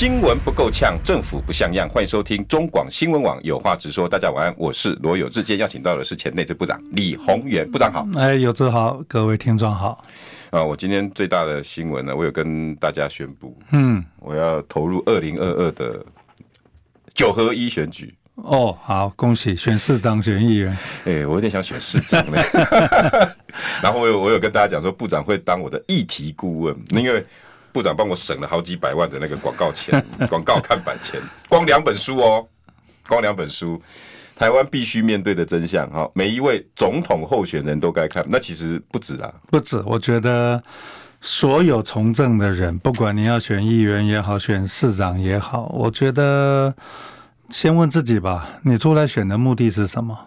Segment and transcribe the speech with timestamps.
[0.00, 1.86] 新闻不够呛，政府不像样。
[1.86, 4.08] 欢迎收听中广新闻网有话直说。
[4.08, 5.42] 大家晚安，我是罗有志。
[5.42, 8.08] 今天邀请到的是前内政部长李鸿源部长好。
[8.18, 10.02] 哎，有志好，各位听众好。
[10.48, 16.02] 啊，我今天最大的新闻呢，我有跟大家宣布，嗯，我要投入二零二二的
[17.12, 18.14] 九合一选举。
[18.36, 20.74] 哦，好，恭喜选市长、选议员。
[21.04, 22.40] 哎，我有点想选市长呢。
[23.84, 27.22] 然后我有我有跟大家讲说，部长会当我的议题顾问，因为。
[27.72, 32.46] 部长帮我省了好几百万的那个广告钱， 广告看板钱，光两本书哦，
[33.08, 33.80] 光两本书，
[34.36, 40.62] 台湾必须面对的真相哈，每一位总统候选人都该看，那其实不止啊，不止，我觉得
[41.20, 46.74] 所有从政的人，不管你要选议员也好，选市长也好，我觉得
[47.50, 50.18] 先问自己吧，你出来选的目的是什么？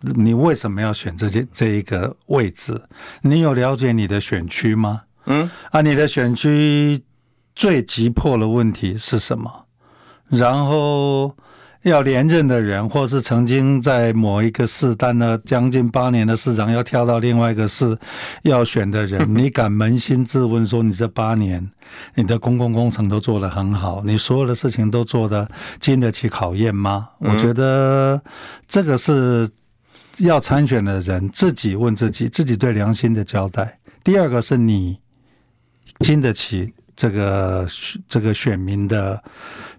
[0.00, 2.78] 你为什么要选这些这一个位置？
[3.22, 5.00] 你有了解你的选区吗？
[5.30, 7.00] 嗯，啊，你的选区
[7.54, 9.48] 最急迫的问题是什么？
[10.28, 11.34] 然后
[11.82, 17.96] 要连任的人，或是曾经在某一个市当了将近八年的市长，要跳到另外一个市
[18.42, 21.70] 要选的人，你敢扪心自问说，你这八年
[22.14, 27.08] 你的公共工程都做得很好，你所有的事情都做得经得起考验吗？
[27.18, 28.20] 我觉得
[28.68, 29.48] 这个是
[30.18, 33.78] 要参选的人自己问自己，自己对良心的交代。
[34.04, 34.98] 第二个是你。
[36.00, 37.66] 经得起这个
[38.08, 39.22] 这个选民的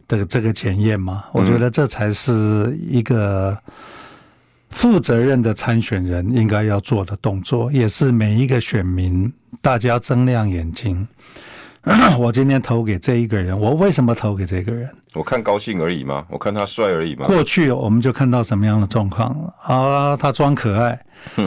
[0.08, 1.25] 的这个检验吗？
[1.33, 3.58] 我觉得这才是一个
[4.69, 11.07] 负责任的参选人应该要做的动作，也是每一个选民大家睁亮眼睛。
[12.19, 14.90] 我今天投给这一个人，我为什么投给这个人？
[15.14, 17.25] 我看高兴而已嘛，我看他帅而已嘛。
[17.25, 20.16] 过去我们就看到什么样的状况了啊？
[20.16, 21.00] 他装可爱，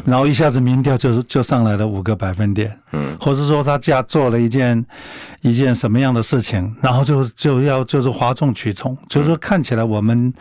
[0.05, 4.85] 然后一下子民调就就上来了五个百分点，嗯，或是说他家做了一件
[5.43, 10.33] 一件什么样的事情，然后就就要就是哗众取宠，就是说看起来我们。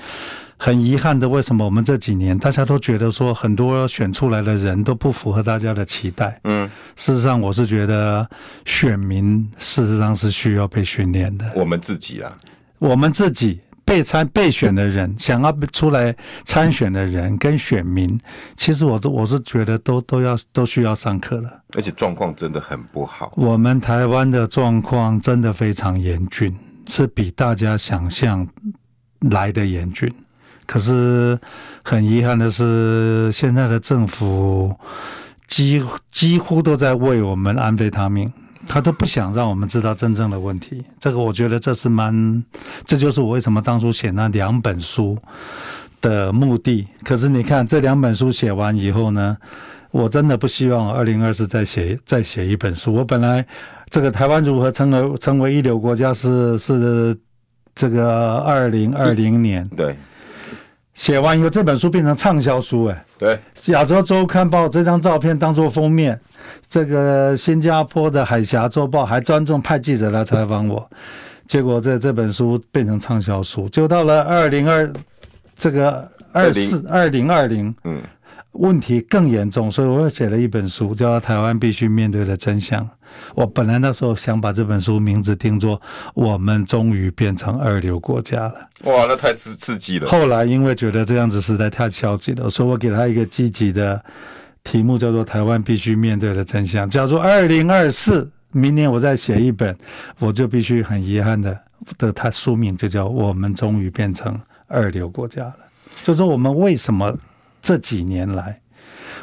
[0.64, 6.40] 很遗憾的，为什么我们这几年大家都觉得说很多选出来的人都不符合大家的期待？
[6.46, 8.26] 嗯，事实上我是觉得
[8.64, 11.52] 选民事实上是需要被训练的。
[11.54, 12.32] 我们自己啊，
[12.80, 16.16] 我们自己被参被选的人，想要出来
[16.46, 18.18] 参选的人跟选民，
[18.56, 21.52] 其实我都我是觉得都都要都需要上课了。
[21.76, 23.34] 而且状况真的很不好。
[23.36, 26.56] 我们台湾的状况真的非常严峻，
[26.88, 28.48] 是比大家想象
[29.30, 30.10] 来的严峻。
[30.66, 31.38] 可是
[31.84, 34.74] 很遗憾的是，现在的政府
[35.48, 38.32] 几几乎都在为我们安非他命，
[38.68, 40.84] 他都不想让我们知道真正的问题。
[41.00, 42.44] 这个我觉得这是蛮，
[42.86, 45.18] 这就是我为什么当初写那两本书
[46.02, 46.88] 的目的。
[47.04, 49.38] 可是你看这两本书写完以后呢，
[49.92, 52.94] 我真的不希望二零二四再写再写一本书。
[52.94, 53.46] 我本来
[53.90, 57.16] 这个台湾如何成为成为一流国家是是
[57.76, 59.96] 这个二零二零年对。
[60.94, 63.40] 写完以后，这本书变成畅销书，哎，对，
[63.72, 66.20] 《亚洲周刊》把我这张照片当做封面，
[66.70, 70.90] 这个新加坡的《海峡周报》还专门派记者来采访我，
[71.48, 74.92] 结果这这本书变成畅销书，就到了二零二
[75.58, 78.02] 这个二四二零二零，嗯。
[78.54, 82.84] 问题更严重，所以我又写了一本书，叫《台湾必须面对的真相》。
[83.36, 85.82] 我本来那时候想把这本书名字定做
[86.14, 88.56] “我们终于变成二流国家了”。
[88.86, 90.08] 哇，那太刺刺激了。
[90.08, 94.04] 后来因为觉得这样子实在太消极了，所以我给他一个积极的
[94.64, 98.30] 题目，叫做“台湾必须面对的真相”，叫做“二零二四”。
[98.52, 99.76] 明年我再写一本，
[100.20, 101.60] 我就必须很遗憾的
[101.98, 105.56] 的，他书名就叫“我们终于变成二流国家了”。
[106.04, 107.12] 就是我们为什么？
[107.64, 108.60] 这几年来，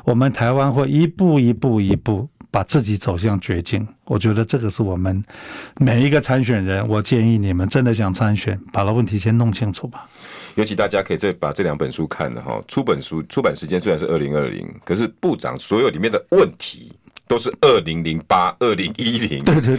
[0.03, 3.87] 我们台湾会一步一步一步把自己走向绝境。
[4.07, 5.23] 我觉得这个是我们
[5.77, 10.09] 每一个参选人，我建议你们真的想参选，把那问题先弄清楚吧。
[10.55, 12.59] 尤其大家可以再把这两本书看了哈。
[12.67, 16.91] 出本书出版时间虽然是二零二零，可是部长所有里面的问题
[17.29, 19.45] 都是二零零八、二零一零。
[19.45, 19.79] 对对对，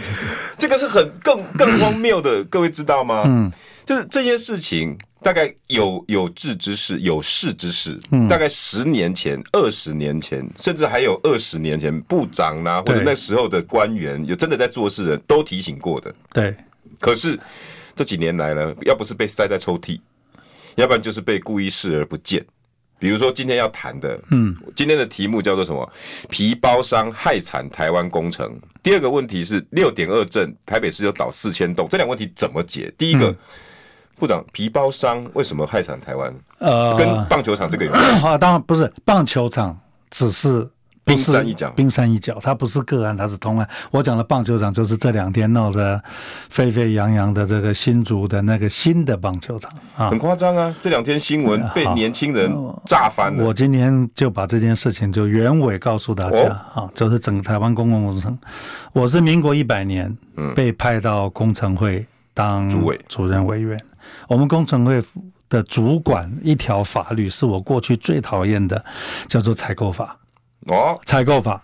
[0.56, 3.24] 这个是很更更荒谬的，各位知道吗？
[3.26, 3.50] 嗯，
[3.84, 4.96] 就是这些事情。
[5.22, 16.14] 大概有有志之士，有识之士，嗯，大概十年前、二十年前，甚至还有二十年前，部长啊，或者那时候的官员，有真的在做事的人都提醒过的。
[16.32, 16.54] 对，
[16.98, 17.38] 可是
[17.94, 20.00] 这几年来呢，要不是被塞在抽屉，
[20.74, 22.44] 要不然就是被故意视而不见。
[22.98, 25.92] 比如说今天要谈的，嗯，今天的题目叫做什么？
[26.30, 28.56] 皮包商害惨台湾工程。
[28.80, 32.92] 第二个问题是六点二震，台北市有倒四千栋，这两个问题怎么解？
[32.96, 33.36] 第一个，嗯、
[34.22, 36.32] 部长，皮包商为什么害惨台湾？
[36.58, 38.22] 呃，跟棒球场这个有关？
[38.22, 39.76] 啊，当然不是，棒球场
[40.10, 40.70] 只是。
[41.04, 43.68] 冰山一角，冰山一角，它不是个案，它是通案。
[43.90, 46.00] 我讲的棒球场就是这两天闹得
[46.48, 50.72] 沸沸扬扬的这个新竹的那个新的棒球场啊，很夸张啊！
[50.78, 52.48] 这两天新闻被年轻人
[52.86, 53.44] 炸翻了。
[53.44, 58.38] 我今天就把这件事情就原委告诉大家啊，就是整个台湾公共工程，
[58.92, 60.16] 我是民国一百年
[60.54, 63.76] 被派到工程会当主委主任委员，
[64.32, 65.04] 我们工程会
[65.50, 68.82] 的主管一条法律是我过去最讨厌的，
[69.28, 70.18] 叫做采购法。
[70.68, 71.62] 哦，采购法，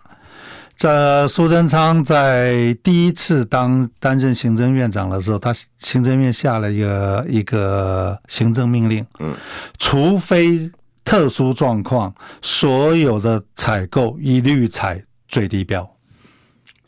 [0.77, 9.35] 这苏贞昌在第一次当担任行政院长的时候，他行政院下了一个一个行政命令，嗯，
[9.79, 10.71] 除非
[11.03, 15.89] 特殊状况，所有的采购一律采最低标，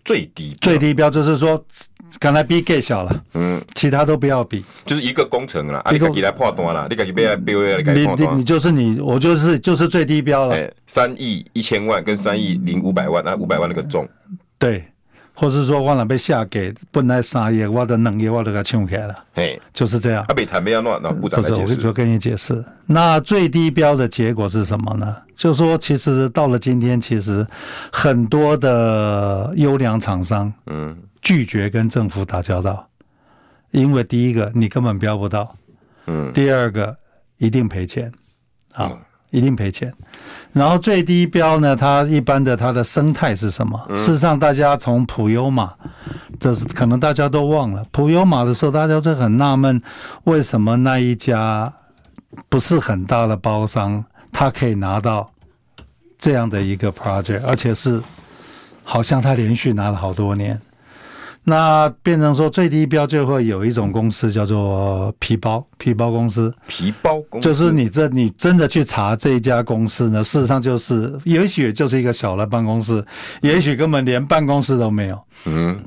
[0.04, 1.64] 最低最低标就是说。
[2.18, 7.60] 刚才比给小了，嗯，其他都不要比，就是一个工程了，啊，你自己来判断了，你自己来标，
[7.94, 14.08] 你你你就是你，我就是就是最低标了，三亿一千万跟三亿零五百万，那五百万那个重，
[14.58, 14.84] 对，
[15.32, 20.24] 或是说忘了被下给本来三亿，我的能力我都给抢起来了，嘿，就是这样。
[20.28, 21.40] 他被谈没要乱，那部长。
[21.40, 25.16] 不是，我就跟你解释，那最低标的结果是什么呢？
[25.34, 27.46] 就是说其实到了今天，其实
[27.92, 30.96] 很多的优良厂商，嗯。
[31.22, 32.88] 拒绝跟政府打交道，
[33.70, 35.54] 因为第一个你根本标不到，
[36.06, 36.96] 嗯，第二个
[37.36, 38.10] 一定赔钱，
[38.72, 38.92] 啊，
[39.30, 39.92] 一定赔钱。
[40.52, 43.80] 然后最低标呢，它一般的它的生态是什么？
[43.90, 45.72] 事实上，大家从普悠玛，
[46.40, 47.84] 这是可能大家都忘了。
[47.92, 49.80] 普悠玛的时候，大家就很纳闷，
[50.24, 51.72] 为什么那一家
[52.48, 55.30] 不是很大的包商，他可以拿到
[56.18, 58.02] 这样的一个 project，而且是
[58.82, 60.60] 好像他连续拿了好多年。
[61.42, 73.04] 那变成说最低标就会有一种公司叫做皮包皮包公司，皮包公司就是你这你真的去查这一家公司呢，事实上就是也许就是一个小的办公室，
[73.40, 75.80] 也许根本连办公室都没有，嗯，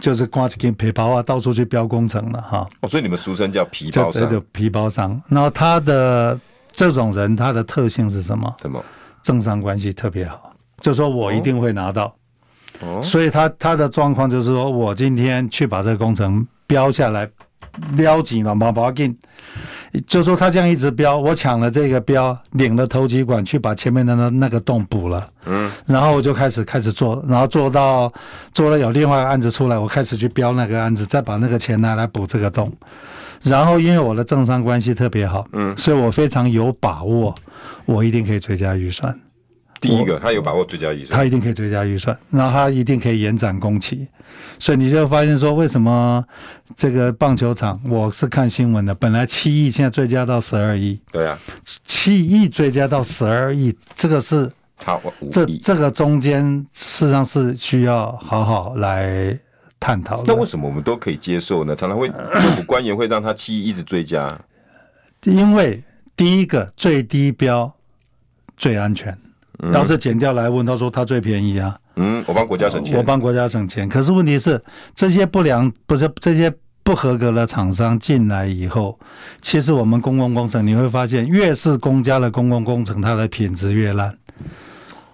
[0.00, 2.68] 就是挂起跟皮包啊，到处去标工程了哈。
[2.80, 5.20] 哦，所以你们俗称叫皮包商，就皮包商。
[5.28, 6.38] 然后他的
[6.72, 8.54] 这种人，他的特性是什么？
[8.62, 8.82] 什么？
[9.22, 12.14] 政商关系特别好，就说我一定会拿到。
[13.02, 17.28] 所以他他的状况就是说，我今天去把这个工程标下来，
[17.96, 19.16] 撩紧了毛毛劲，
[20.06, 28.12] 就说他这样一直标，我抢了这个标，领了投机管，去把前面的那那个洞补了，嗯，然后我就开始开始做，然后做到
[28.52, 32.72] 做了有另外一个案子出来，我开始去标那个案子，再把那个钱拿来补这个洞，
[33.42, 37.34] 然后因为我的政商关系特别好，嗯，所以我非常有把握，
[37.84, 39.16] 我一定可以追加预算。
[39.82, 44.06] 第一个，他有把握追加预算，他一定可以追加预算，然后他一定可以延展工期，
[44.60, 46.24] 所以你就发现说，为什么
[46.76, 51.36] 这个棒球场，我是看新闻的，本来七亿，现在追加到十二亿，对啊，
[51.84, 54.48] 七亿追加到十二亿，这个是
[54.78, 55.00] 差
[55.32, 59.36] 这这个中间事实上是需要好好来
[59.80, 60.24] 探讨的。
[60.28, 61.74] 那为什么我们都可以接受呢？
[61.74, 62.08] 常常会
[62.40, 64.40] 政府官员会让他七亿一直追加，
[65.24, 65.82] 因为
[66.14, 67.74] 第一个最低标
[68.56, 69.18] 最安全。
[69.72, 71.78] 要是减掉来问，他说他最便宜啊。
[71.94, 73.88] 嗯，我帮国家省钱，我帮国家省钱。
[73.88, 74.60] 可是问题是，
[74.94, 76.52] 这些不良不是这些
[76.82, 78.98] 不合格的厂商进来以后，
[79.40, 84.16] 其实我们公共工程你会发现，越是公家的公共工程，它的品质越烂。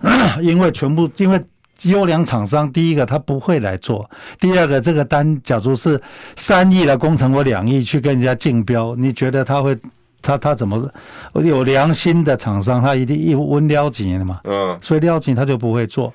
[0.40, 1.38] 因为全部因为
[1.83, 4.09] 优良厂商，第一个他不会来做，
[4.40, 6.00] 第二个这个单，假如是
[6.37, 9.76] 三亿的工程，我两亿去跟人家竞标，你觉得他会？
[10.21, 10.91] 他他怎么
[11.35, 14.41] 有良心的厂商，他一定一温撩紧的嘛？
[14.45, 16.13] 嗯，所以撩紧他就不会做。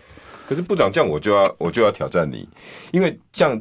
[0.48, 2.48] 可是部长这样，我就要我就要挑战你，
[2.92, 3.60] 因为像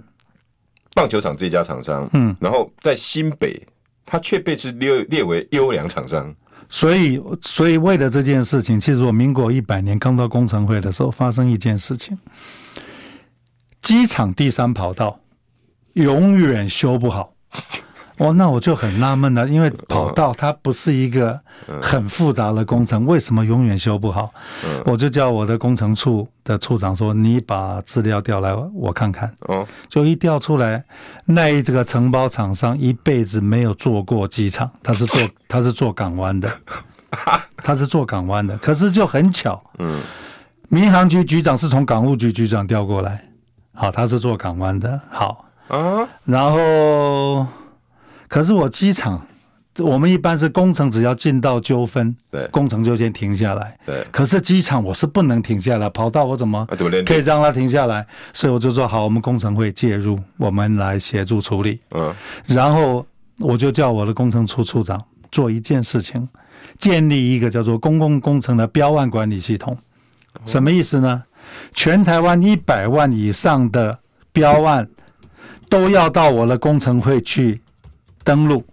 [0.94, 3.66] 棒球场这家厂商，嗯，然后在新北，
[4.04, 6.34] 他却被是列列为优良厂商。
[6.68, 12.18] 所以，所以为了这件事情，其实我民国一百年刚到工程会的时候，发生一件事情：
[13.82, 15.20] 机场第三跑道
[15.92, 17.34] 永远修不好。
[18.22, 21.38] 哦，那我就很纳闷了，因为跑道它不是一个
[21.80, 24.32] 很复杂的工程，为什么永远修不好？
[24.86, 30.84] 我就叫我的工程处的处长说：“你把资料调来，我看看。”哦，就一调出来，
[31.24, 36.48] 那一这个承包厂商一辈子没有做过机场，他是做 他是做港湾的，
[37.58, 38.56] 他是做港湾的。
[38.58, 39.98] 可是就很巧，嗯，
[40.68, 43.24] 民航局局长是从港务局局长调过来，
[43.74, 45.44] 好，他是做港湾的，好，
[46.24, 47.44] 然后。
[48.32, 49.20] 可是我机场
[49.78, 53.78] 我们一般是工程只要进到纠纷，对，工程就先停下来。
[53.84, 56.66] 对，可是机场我是不能停下来，跑道我怎么
[57.04, 58.06] 可以让它停下来？
[58.32, 61.78] 所以我就说好，我们工程会介入，我们来协助处理。
[61.90, 62.10] 嗯，
[62.46, 63.04] 然后
[63.38, 66.26] 我就叫我的工程处处长做一件事情，
[66.78, 69.76] 建立一个叫做公共工程的标案管理系统。
[70.46, 71.22] 什么意思呢？
[71.74, 73.98] 全台湾一百万以上的
[74.32, 74.88] 标案
[75.68, 77.60] 都要到我的工程会去
[78.24, 78.64] 登录。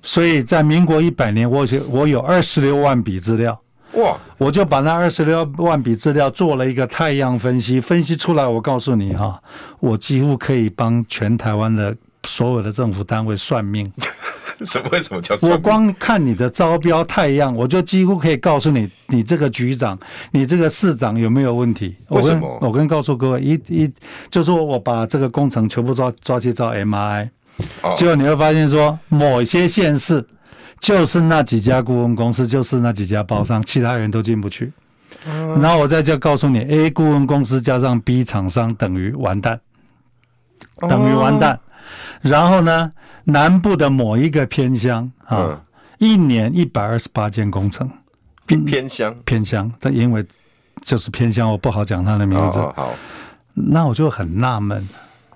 [0.00, 3.60] 所以在民国一百年，我有我有二十六万笔资料，
[3.94, 4.16] 哇！
[4.38, 9.42] 我就把那二十六万笔资料做了一个太阳分析，分析出来，我告诉你哈，
[9.80, 13.92] 我几乎可以帮全台湾的所有的政府单位算命。
[14.64, 14.88] 什么？
[14.92, 15.36] 为什么叫？
[15.48, 19.98] 我光看你的招标太阳，我就几乎可以告诉你，你这个局长，
[20.30, 21.96] 你这个市长有没有问题？
[22.06, 23.92] 我跟我跟告诉各位，一一
[24.30, 27.28] 就是说我把这个工程全部抓抓去照 MRI。
[27.96, 30.24] 结果你会发现说，某些县市
[30.80, 34.72] 就是那几家顾问公司，就是那几家包商，其他人都进不去。
[35.24, 39.60] 然后我再就告诉你，A 顾问公司加上 B 厂商等于完蛋，
[40.88, 41.58] 等于完蛋。
[42.20, 42.92] 然后呢，
[43.24, 45.60] 南部的某一个偏乡啊，
[45.98, 47.90] 一年一百二十八件工程，
[48.46, 49.14] 偏偏乡。
[49.24, 50.24] 偏乡，但因为
[50.82, 52.60] 就是偏乡，我不好讲他的名字。
[52.76, 52.94] 好，
[53.54, 54.88] 那我就很纳闷，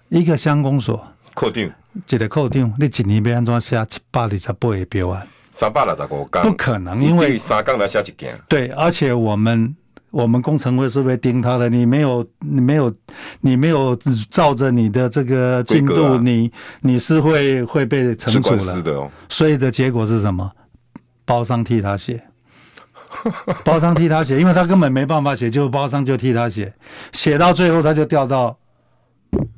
[0.08, 1.04] 一个乡公所。
[1.34, 1.70] 扣定，
[2.08, 5.26] 一个扣定，你一年要安怎写七百二十八个标案？
[5.50, 8.34] 三百六十五工，不可能，因为三工来写一件。
[8.48, 9.76] 对，而且我们
[10.10, 12.94] 我们工程会是会盯他的，你没有你没有
[13.42, 13.94] 你没有
[14.30, 18.92] 照着你的这个进度，啊、你你是会会被惩处的。
[18.92, 20.50] 哦、所以的结果是什么？
[21.26, 22.24] 包商替他写，
[23.62, 26.72] 包商替他写，因为他根本没办法写，就包商就替他写，
[27.12, 28.58] 写到最后他就掉到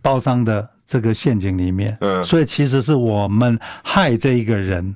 [0.03, 0.74] 包商的。
[0.87, 4.95] 这个陷阱里面，嗯，所以其实是我们害这一个人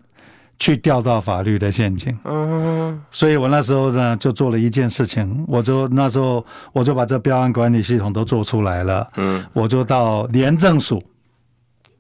[0.59, 11.03] 去掉到法律的陷阱，嗯，所以我那时候呢就做了一件事情，我就那时候我就把这标案管理系统都做出来了，嗯，我就到廉政署、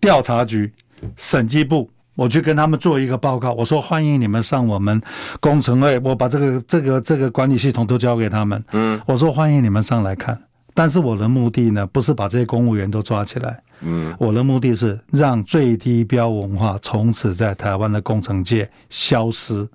[0.00, 0.72] 调查局、
[1.16, 5.00] 审计部，我去跟他们做一个报告，我说欢迎你们上我们
[5.40, 10.38] 工程会，我把这个这个这个管理系统都交给他们，嗯，我说欢迎你们上来看。
[10.78, 19.68] 但是我的目的呢，不是把这些公务员都抓起来，嗯，我的目的是让最低标文化从此在台湾的工程界消失。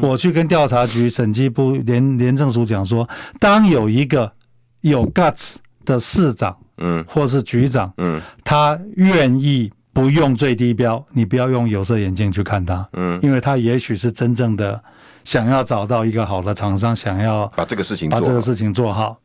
[0.00, 3.06] 我去跟调查局、审计部、廉廉政署讲说，
[3.38, 4.32] 当有一个
[4.80, 14.82] 有 guts 的市长，嗯，或是局长，嗯，他愿意不用最低标，你不要用有色眼镜去看他，嗯，因为他也许是真正的
[15.22, 19.18] 想要找到一个好的厂商，想要把这个事情把这个事情做好。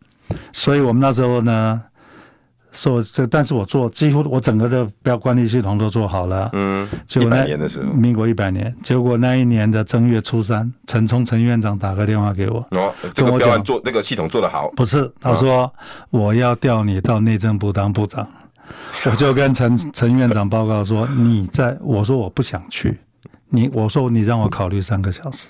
[0.51, 1.81] 所以我们那时候呢，
[2.71, 6.49] 说这，但是我做几乎我整个的标管理系统都做好了。
[6.53, 15.71] 嗯，一百年的时候，民国一百年，结果那一年的正月初三，陈冲陈院长打个电话给我，哦，这个标案做那个系统做得好，不是，他说
[16.11, 18.27] 我要调你到内政部当部长，
[19.05, 22.99] 我就跟陈陈院长报告说，你在，我说我不想去，
[23.49, 25.49] 你我说你让我考虑三个小时。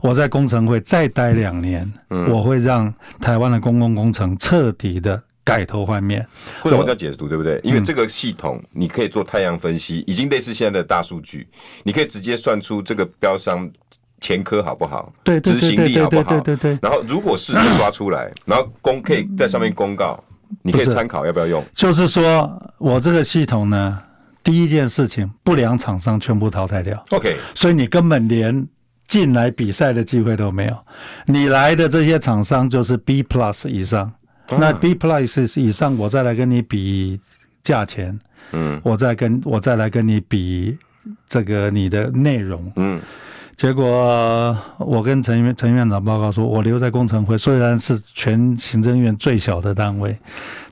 [0.00, 6.26] 我在工程会再待两年，嗯，我会让台湾的公共工程彻底的改头换面。
[6.62, 7.60] 或者我叫解读，对不对？
[7.62, 11.46] 因为这个系统你可以做太阳分析，已经类似现在的大数据，
[11.84, 13.70] 你可以直接算出这个标商
[14.20, 15.12] 前科好不好？
[15.22, 16.40] 对，执行力好不好？
[16.40, 16.78] 对对对。
[16.82, 20.22] 然后如果是能抓出来，然后公可以在上面公告，
[20.62, 21.64] 你可以参考要不要用？
[21.74, 24.02] 就是说我这个系统呢，
[24.42, 27.04] 第一件事情，不良厂商全部淘汰掉。
[27.10, 28.66] OK，所以你根本连。
[29.06, 30.76] 进来比赛的机会都没有，
[31.26, 34.12] 你来的这些厂商就是 B plus 以上，
[34.58, 37.20] 那 B plus 以上，我再来跟你比
[37.62, 38.18] 价钱，
[38.52, 40.76] 嗯，我再跟我再来跟你比
[41.28, 43.00] 这个你的内容，嗯，
[43.56, 50.18] 结果我跟陈院陈院长报告说，我留在工程会虽然是全行政院最小的单位，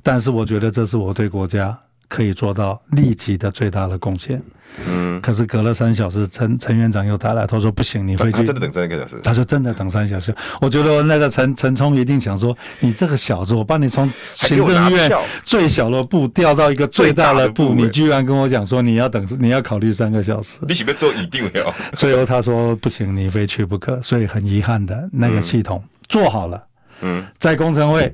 [0.02, 1.78] 但是我觉得这是我对国家。
[2.08, 4.42] 可以做到立即的最大的贡献。
[4.88, 8.38] 嗯，可是隔了三小时，陈陈院长又打来，他说不行，你回去。
[8.38, 9.20] 他真的等三个小时。
[9.22, 10.34] 他说真的等三小时。
[10.60, 15.12] 我觉得那个陈陈冲一定想说，你这个小子，我帮你从行政院
[15.44, 20.58] 最小的部调到一个最大的部，你居然跟我讲说你要等，你要考虑三个小时。
[20.66, 21.72] 你是不是做一定了？
[21.94, 24.02] 最后他说不行，你非去不可。
[24.02, 26.60] 所以很遗憾的，那个系统做好了，
[27.02, 28.12] 嗯，在工程会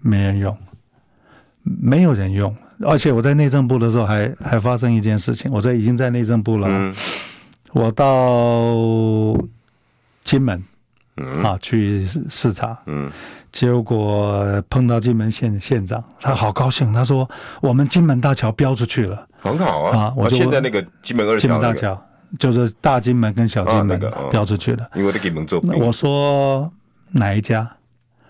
[0.00, 0.56] 没人用，
[1.62, 2.52] 没有人用。
[2.80, 6.94] 而且我在内政部的时候还还发生一件事情，我在已经在内政部了，嗯、
[7.72, 8.74] 我到
[10.22, 10.62] 金门，
[11.16, 13.10] 嗯、啊去视察，嗯、
[13.50, 17.28] 结果碰到金门县县长，他好高兴，他说
[17.62, 22.06] 我们金门大桥标出去了，很好啊，啊我就现在那个金门二桥、那个、金门大桥
[22.38, 23.98] 就是大金门跟小金门
[24.30, 24.88] 标出去了。
[24.94, 26.70] 因为给门做，我说
[27.12, 27.66] 哪一家，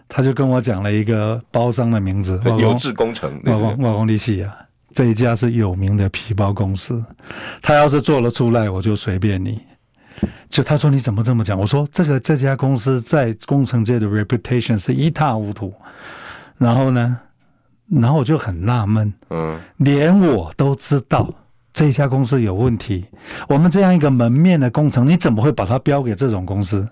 [0.09, 4.57] 他就跟我讲了一个包商的名字，油质工程，瓦工瓦工利息啊，
[4.93, 7.03] 这一家是有名的皮包公司，
[7.61, 9.61] 他要是做了出来，我就随便你。
[10.49, 11.59] 就他说你怎么这么讲？
[11.59, 15.75] 我说这个这家公司在工程界的 reputation 是一塌糊涂。
[16.57, 17.19] 然后呢，
[17.91, 21.29] 然后我就很纳闷，嗯，连我都知道
[21.77, 23.05] 这家公司有问题。
[23.51, 26.89] 我们这样一个门面的工程，你怎么会把它标给这种公司？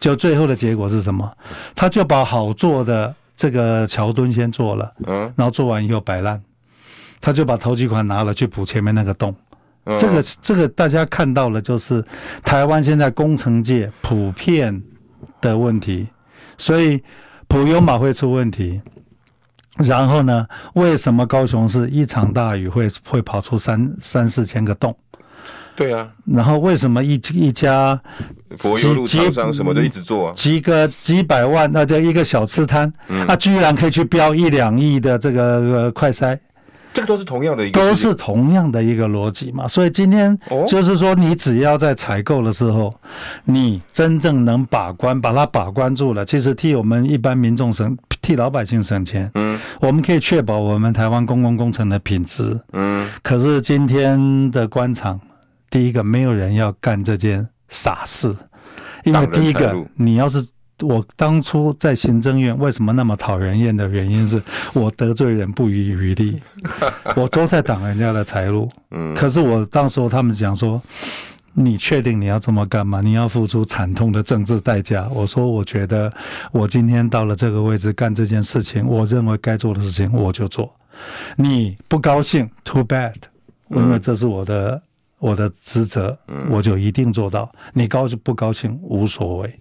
[0.00, 1.32] 就最后的结果是什么？
[1.72, 6.42] 他就把好做的这个桥墩先做了，嗯，然后做完以后摆烂，
[7.20, 9.32] 他就把头期款拿了去补前面那个洞。
[10.00, 12.04] 这个这个大家看到了，就是
[12.42, 14.82] 台湾现在工程界普遍
[15.40, 16.08] 的问题，
[16.58, 17.00] 所以
[17.46, 18.80] 普悠玛会出问题。
[19.78, 24.96] 然后呢，为什么高雄市一场大雨会会跑出三三四千个洞？
[25.74, 26.08] 对啊。
[26.24, 28.00] 然后为什么一一家
[28.62, 30.32] 柏油路厂商什么都一直做啊？
[30.34, 32.92] 几个几百万，那叫一个小吃摊，
[33.26, 36.38] 啊，居然可以去标一两亿的这个快筛？
[36.94, 42.94] 这个都是同样的一个，都是同样的一个逻辑嘛，所以今天就是说，你只要在采购的时候，
[43.44, 55.20] 你真正能把关，把它把关住了，其实替我们一般民众省，替老百姓省钱，嗯，我们可以确保我们台湾公共工程的品质，嗯，可是今天的官场，
[55.68, 58.32] 第一个没有人要干这件傻事，
[59.02, 60.46] 因为第一个你要是。
[60.80, 64.42] 我当初在行政院为什么那么讨人厌的原因是
[64.74, 66.40] 我得罪人不遗余力，
[67.16, 68.68] 我都在挡人家的财路。
[68.90, 70.82] 嗯，可是我当时候他们讲说，
[71.52, 73.00] 你确定你要这么干吗？
[73.00, 75.08] 你要付出惨痛的政治代价。
[75.12, 76.12] 我说，我觉得
[76.50, 80.74] 我今天到了这个位置干这件事情，我认为该做的事情我就做。
[81.36, 83.14] 你不高兴，too bad，
[83.70, 84.82] 因为这是我的
[85.18, 86.16] 我的职责，
[86.50, 87.50] 我就一定做到。
[87.72, 89.60] 你高兴不高兴无所谓。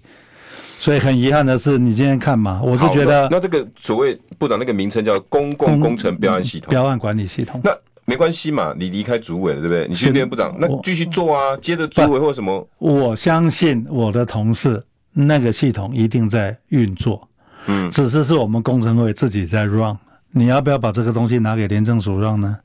[0.84, 7.62] 所以很遗憾的是，你今天看嘛，我是觉得那这个所谓部长那个名称叫公共工程标案系统、标案管理系统。
[7.64, 7.72] 那
[8.04, 9.88] 没关系嘛，你离开主委了，对不对？
[9.88, 12.68] 你去变部长，那继续做啊，接着主委或什么。
[12.80, 17.30] 我相信我的同事，那个系统一定在运作，
[17.68, 19.98] 嗯，只是是我们工程会自己在 run。
[20.32, 22.58] 你要不要把这个东西拿给廉政署 run 呢？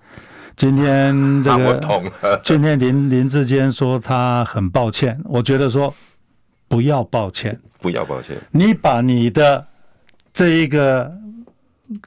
[0.57, 1.81] 今天这个
[2.42, 5.94] 今天林林志坚说他很抱歉，我觉得说。
[6.70, 8.36] 不要抱歉，不要抱歉。
[8.50, 9.66] 你把你的
[10.32, 11.12] 这一个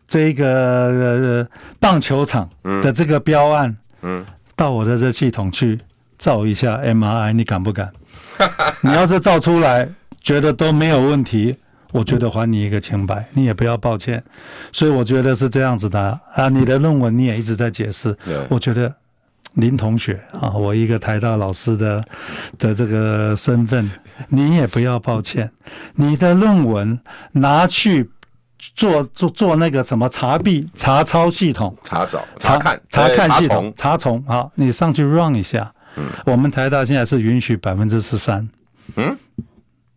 [0.08, 1.48] 这一个呃
[1.80, 2.50] 棒球场
[2.82, 5.80] 的这个标案，嗯，到我的这系统去
[6.18, 7.92] 照一下 MRI，你敢不敢？
[8.82, 9.90] 你要是照出来
[10.22, 11.56] 觉得都没有问题，
[11.92, 14.24] 我觉得还你一个清白，你也不要抱歉。
[14.72, 16.50] 所以我觉得是这样子的啊。
[16.50, 18.16] 你的论文你也一直在解释，
[18.50, 18.94] 我觉得。
[19.56, 22.04] 林同学啊，我一个台大老师的
[22.58, 23.90] 的这个身份，
[24.30, 25.52] 你也不要抱歉。
[25.96, 26.98] 你的论文
[27.34, 28.10] 拿去
[28.58, 35.74] 做做做那个什么查弊查抄系统，查找查看查看系统查重好，你上去 run 一下。
[35.98, 38.48] 嗯，我们台大现在是允许百分之十三。
[38.96, 39.18] 嗯，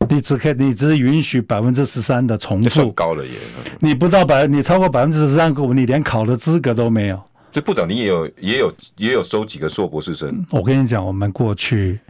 [0.09, 3.31] 你只可以你只允许百分之十三的重复，高了也。
[3.79, 7.23] 你不到百，你超过百分之十三，你连考的资格都没有。
[7.55, 10.45] 这部长，你也有也有也有收几个硕博士生？
[10.51, 12.01] 我跟你讲，我们过去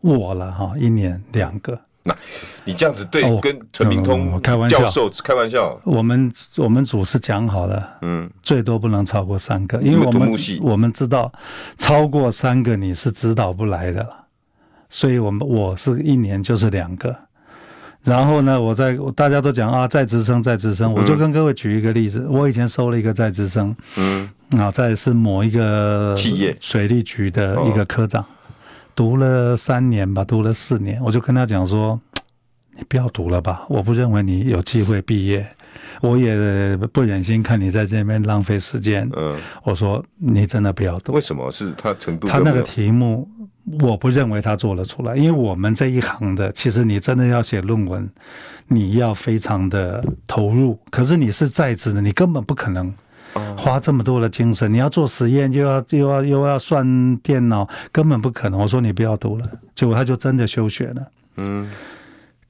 [0.00, 1.76] 我了哈，一年两个。
[2.04, 2.16] 那
[2.64, 5.76] 你这样子对跟陈明通教授开玩笑？
[5.82, 11.32] 我们我们组是讲好了，嗯，最多不能超过三个，因为我们我们知道
[11.76, 14.26] 超过三个你是指导不来的了，
[14.88, 17.12] 所以我们我是一年就是两个。
[18.04, 26.56] 然后呢，我在大家都讲啊，在职生，在职生，我就跟各位举一个例子，我以前收了一个在职生，嗯，啊，再是某一个企业。
[26.60, 28.24] 水利局的一个科长，
[28.94, 32.00] 读了三年吧，读了四年，我就跟他讲说，
[32.76, 35.46] 你不要读了吧，我不认为你有机会毕业，
[36.00, 41.50] 我也不忍心看你在这边浪费时间，嗯，我说你真的不要读，为什么？
[41.50, 43.28] 是他程度，他那个题目。
[43.78, 48.10] 我不认为他做得出来，因为我们这一行的，其实你真的要写论文，
[48.66, 50.76] 你要非常的投入。
[50.90, 52.92] 可是你是在职的，你根本不可能
[53.56, 54.72] 花这么多的精神。
[54.72, 58.60] 你要做实验，又要又要又要算电脑，根本不可能。
[58.60, 61.06] 我说你不要读了，结果他就真的休学了。
[61.36, 61.70] 嗯，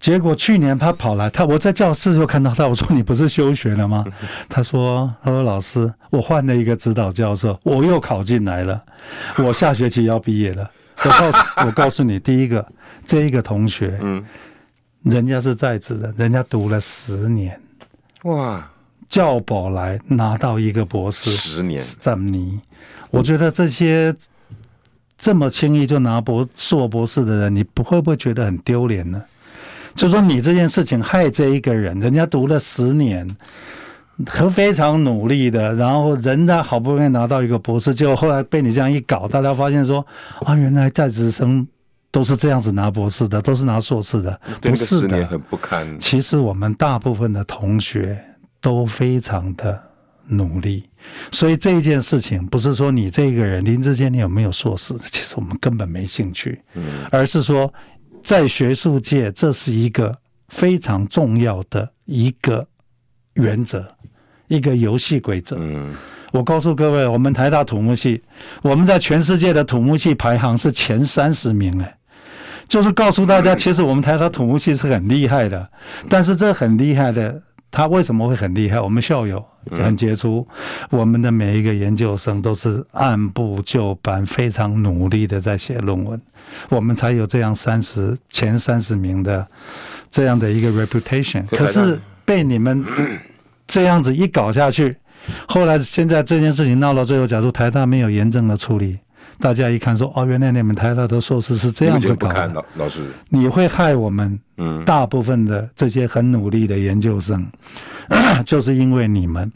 [0.01, 4.05] 结果去年他跑来，他我在教室就看到他，我说你不是休学了吗？
[4.49, 8.83] 他说他说老师，我换了一个指导教授，我又考进来了，
[9.39, 10.71] 我下学期要毕业了。
[11.05, 12.65] 我告诉，我告诉你，第一个，
[13.05, 14.25] 这一个同学，嗯，
[15.03, 17.61] 人家是在职的，人家读了十年，
[18.25, 18.71] 哇，
[19.13, 22.59] 教保来拿到一个博士，十年，赞尼，
[23.11, 24.17] 我觉得这些
[25.19, 29.23] 这么轻易就拿博硕博士的人，你不会不会觉得很丢脸呢？
[29.95, 33.29] 就说你这件事情害这一个人，人家读了十年，
[34.25, 40.03] 和非常努力的，然后人家好不容易拿到一个博士，结果后来被你这样一搞，大家发现说
[40.47, 41.69] 啊，原来在职生
[42.11, 45.99] 都是这样子拿博士的，都是拿硕士的，不是的，很不堪。
[45.99, 48.19] 其实我们大部分的同学
[48.63, 49.79] 都非常的
[50.27, 50.89] 努力，
[51.31, 56.59] 所以这一件事情不是说你这个人林志坚你有没有硕士，其实我们根本没兴趣，
[57.11, 57.71] 而是说。
[58.25, 62.65] 在学术界，这是一个非常重要的一个
[63.35, 63.85] 原则，
[64.47, 65.57] 一个游戏规则。
[65.59, 65.93] 嗯，
[66.31, 68.23] 我告诉各位，我们台大土木系，
[68.63, 71.99] 我们在全世界的土木系排行是前三十名，哎，
[72.69, 75.69] 就是告诉大家，其实我们台大土木系是很厉害的。
[76.09, 78.79] 但是这很厉害的，他为什么会很厉害？
[78.79, 80.47] 我们校友很杰出，
[80.91, 86.21] 我们的每一个研究生都是按部就班，非常努力的在写论文。
[86.69, 89.47] 我们才有这样三十前三十名的
[90.11, 92.85] 这样的一个 reputation，可是被你们
[93.67, 94.95] 这样子一搞下去，
[95.49, 98.99] 后来现在这件事情闹到最后，假如台大没有严正的处理，
[99.39, 104.85] 大家一看说哦，原来你们台大的硕士是这样子搞的，老师，你会害我们嗯。
[104.85, 107.47] 大部分的这些很努力的研究生，
[108.47, 109.51] 就是因为你们，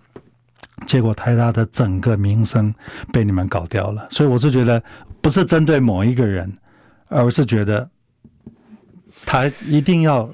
[0.86, 2.74] 结果台大的整个名声
[3.12, 4.82] 被你们搞掉了，所以我是觉得
[5.20, 6.52] 不是针对某一个人。
[7.08, 7.88] 而是觉得
[9.24, 10.28] 他一定要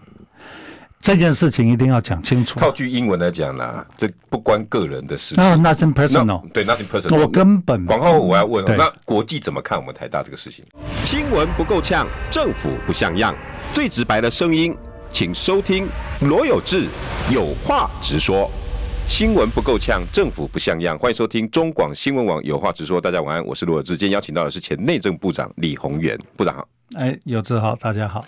[1.02, 2.60] 这件事情一定要讲清楚。
[2.60, 5.38] 套句英文来讲啦，这不关个人的事。
[5.38, 6.48] 啊，nothing personal。
[6.52, 7.18] 对，nothing personal。
[7.18, 10.64] 我根本广告后我要问，那国际怎么看我们台大这个事情？
[11.04, 13.34] 新闻不够呛，政府不像样，
[13.74, 14.76] 最直白的声音，
[15.10, 15.88] 请收听
[16.20, 16.86] 罗有志
[17.32, 18.48] 有话直说。
[19.08, 20.96] 新闻不够呛，政府不像样。
[20.96, 23.00] 欢迎收听中广新闻网有话直说。
[23.00, 23.96] 大家晚安，我是罗有志。
[23.96, 26.68] 今天邀请到的是前内政部长李鸿源部长好。
[26.94, 28.24] 哎，有志好，大家好。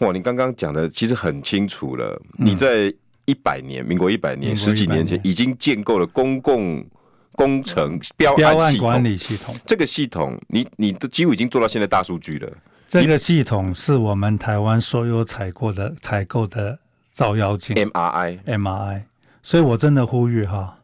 [0.00, 2.20] 哇，你刚刚讲的其实很清楚了。
[2.38, 2.92] 嗯、你在
[3.24, 6.84] 一百年，民国一百年，十几年前已经建构了公共
[7.32, 9.54] 工程标案，标案管理系统。
[9.64, 12.50] 这个系统，你你都几乎已经做到现在大数据了。
[12.88, 16.78] 这个系统是我们台湾所有采购的采购的
[17.12, 17.76] 照妖镜。
[17.76, 19.02] MRI，MRI。
[19.42, 20.76] 所以，我真的呼吁哈，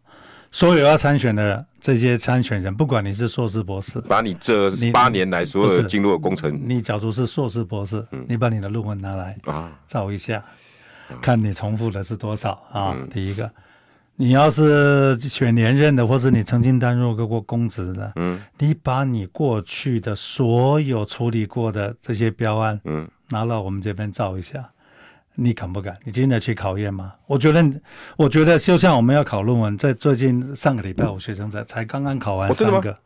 [0.57, 10.43] 所有要参选的这些参选人，不管你是硕士博士，把你这八年来所有的经络的工程，你假如是硕士博士，你把你的论文拿来啊，照一下，
[11.21, 12.97] 看你重复的是多少啊？
[13.11, 13.51] 第一个，
[14.15, 24.71] 你要是选连任的，或是你曾经担任过公职的，嗯，你把你过去的所有处理过的这些标案，嗯，拿到我们这边照一下。
[25.39, 25.97] 你敢不敢？
[26.03, 27.15] 你经得起考验吗？
[27.27, 27.65] 我觉得，
[28.17, 32.99] 我觉得就像我们要考论文，在最近上个礼拜，我学生在才刚刚考完三个，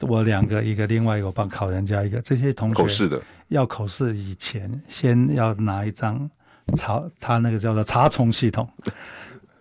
[0.00, 2.20] 我两个，一个另外一个帮考人家一个。
[2.20, 6.30] 这些同学口试的要口试以前，先要拿一张
[6.76, 8.68] 查，他那个叫做查重系统，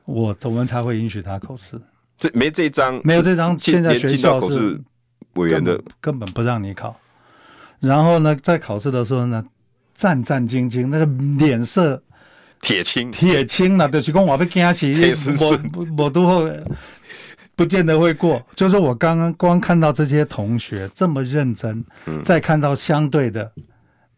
[0.05, 1.81] 我我们才会允许他口试。
[2.17, 4.79] 这没这张，没有这张，现在学校是
[5.33, 6.95] 委员的，根本不让你考。
[7.79, 9.45] 然后呢，在考试的时候呢，
[9.97, 11.05] 战战兢兢，那个
[11.37, 12.01] 脸色
[12.61, 16.63] 铁青，铁青了，就是讲我被惊死，我我都会
[17.55, 18.41] 不见得会过。
[18.55, 23.51] 就是我刚刚光看到这些同学这么认真，嗯、再看到相对的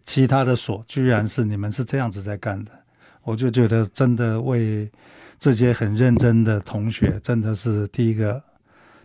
[0.03, 2.71] 其他的所，居然是你们是这样子在干的，
[3.23, 4.89] 我就觉得真的为
[5.39, 8.41] 这些很认真的同学，真的是第一个。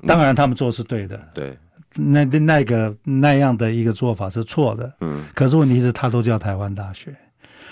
[0.06, 1.56] 当然，他们做是对的，对。
[1.96, 7.14] 那那个那样的一个做法是错的，嗯，可是问题是，他都叫台湾大学，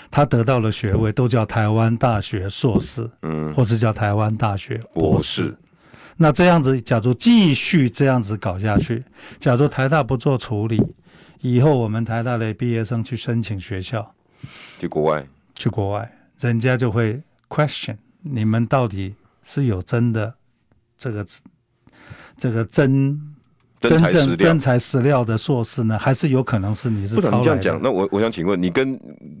[0.09, 5.53] 他得到了学位都叫台湾大学硕士，嗯，或是叫台湾大学博士。
[6.15, 9.03] 那这样子，假如继续这样子搞下去，
[9.39, 10.81] 假如台大不做处理，
[11.41, 14.13] 以后我们台大的毕业生去申请学校，
[14.79, 16.09] 去国外，去国外，
[16.39, 20.33] 人家就会 question 你们到底是有真的
[20.97, 21.25] 这个
[22.37, 23.32] 这个真。
[23.89, 27.15] 真正真材实料的硕士呢，还是有可能是你是？
[27.15, 27.79] 不能这样讲。
[27.81, 28.93] 那我我想请问你，跟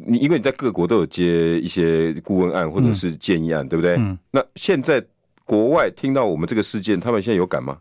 [0.05, 3.95] 你，因为你在各国都有接一些顾问案或者是建议案，嗯、对不对？
[3.97, 4.17] 嗯。
[4.31, 5.03] 那现在
[5.45, 7.77] 国外听到我们这个事件，他们现在有感吗？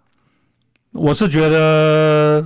[0.93, 2.45] 我是觉得，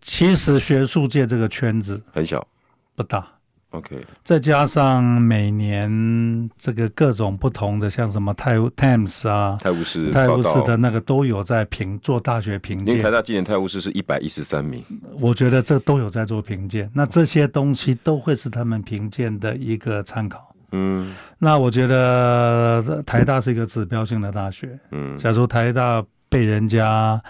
[0.00, 2.46] 其实学术界这个圈子很小，
[2.94, 3.26] 不大。
[3.74, 12.94] OK，再加上每年这个各种不同的，像什么泰晤 Times 啊，泰晤士泰晤士的那个都有在评做大学评鉴。
[12.94, 14.80] 因为台大今年泰晤士是一百一十三名，
[15.18, 16.88] 我觉得这都有在做评鉴。
[16.94, 20.54] 那这些东西都会是他们评鉴的一个参考。
[20.70, 24.78] 嗯，那我觉得台大是一个指标性的大学。
[24.92, 27.20] 嗯，假如台大被人家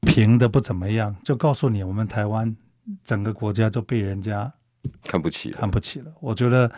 [0.00, 2.56] 评的不怎么样，就告诉你我们台湾
[3.04, 4.52] 整个国家就被人家
[5.04, 6.12] 看不起，看不起了。
[6.20, 6.70] 我觉得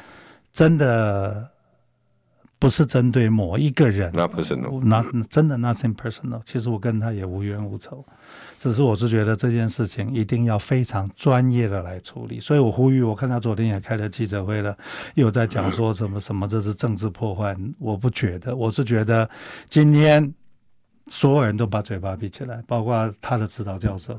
[0.52, 1.50] 真的。
[2.58, 6.40] 不是针对某一个人，not personal，那真的 nothing personal。
[6.44, 8.06] 其实我跟他也无冤无仇，
[8.56, 12.38] 只是我是觉得这件事情一定要非常专业的来处理。
[12.38, 14.78] 所以我呼吁，我看他昨天也开了记者会了，
[15.16, 17.56] 又在讲说什么什么这是政治破坏。
[17.80, 19.28] 我不觉得，我是觉得
[19.68, 20.32] 今天
[21.08, 24.18] 所有人都把嘴巴闭起来，包括他的指导教授，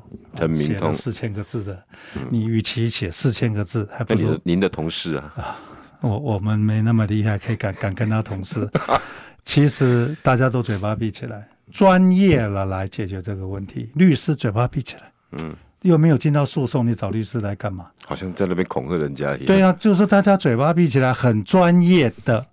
[0.53, 1.83] 写了四千个字的，
[2.29, 5.57] 你与其写四千个字，还不如您的同事啊。
[6.01, 8.69] 我我们没那么厉害，可以敢敢跟他同事。
[9.45, 13.89] 其实大家都嘴巴闭起来，专业了来解决这个问题。
[13.95, 17.87] 律师嘴巴闭起来，嗯，又没有进到诉讼，你找律师来干嘛？
[18.05, 19.45] 好像在那边恐吓人家一样。
[19.45, 22.45] 对啊，就是大家嘴巴闭起来，很专业的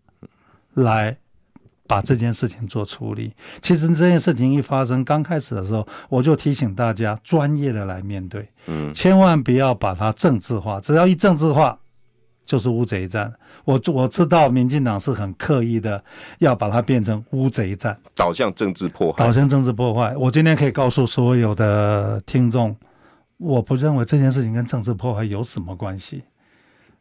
[0.74, 1.16] 来
[1.90, 3.34] 把这件事情做处理。
[3.60, 10.78] 其实这件事情一发生，刚开始的时候，我就提醒大家，专业的来面对，嗯，千万不要把它政治化。
[10.80, 11.76] 只要一政治化，
[12.46, 13.32] 就是乌贼战，
[13.64, 16.00] 我我知道民进党是很刻意的
[16.38, 20.16] 要把它变成乌贼战，导向政治破坏，导向政治破坏。
[20.16, 22.76] 我今天可以告诉所有的听众，
[23.38, 26.22] 我不认为这件事情跟政治破坏有什么关系。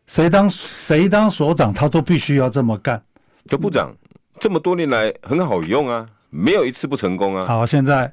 [0.08, 3.00] 谁当谁当所长，他都必须要这么干。
[3.46, 3.94] 就部长
[4.40, 7.46] 这么多年来很好用啊，没有一次不成功啊。
[7.46, 8.12] 好，现在。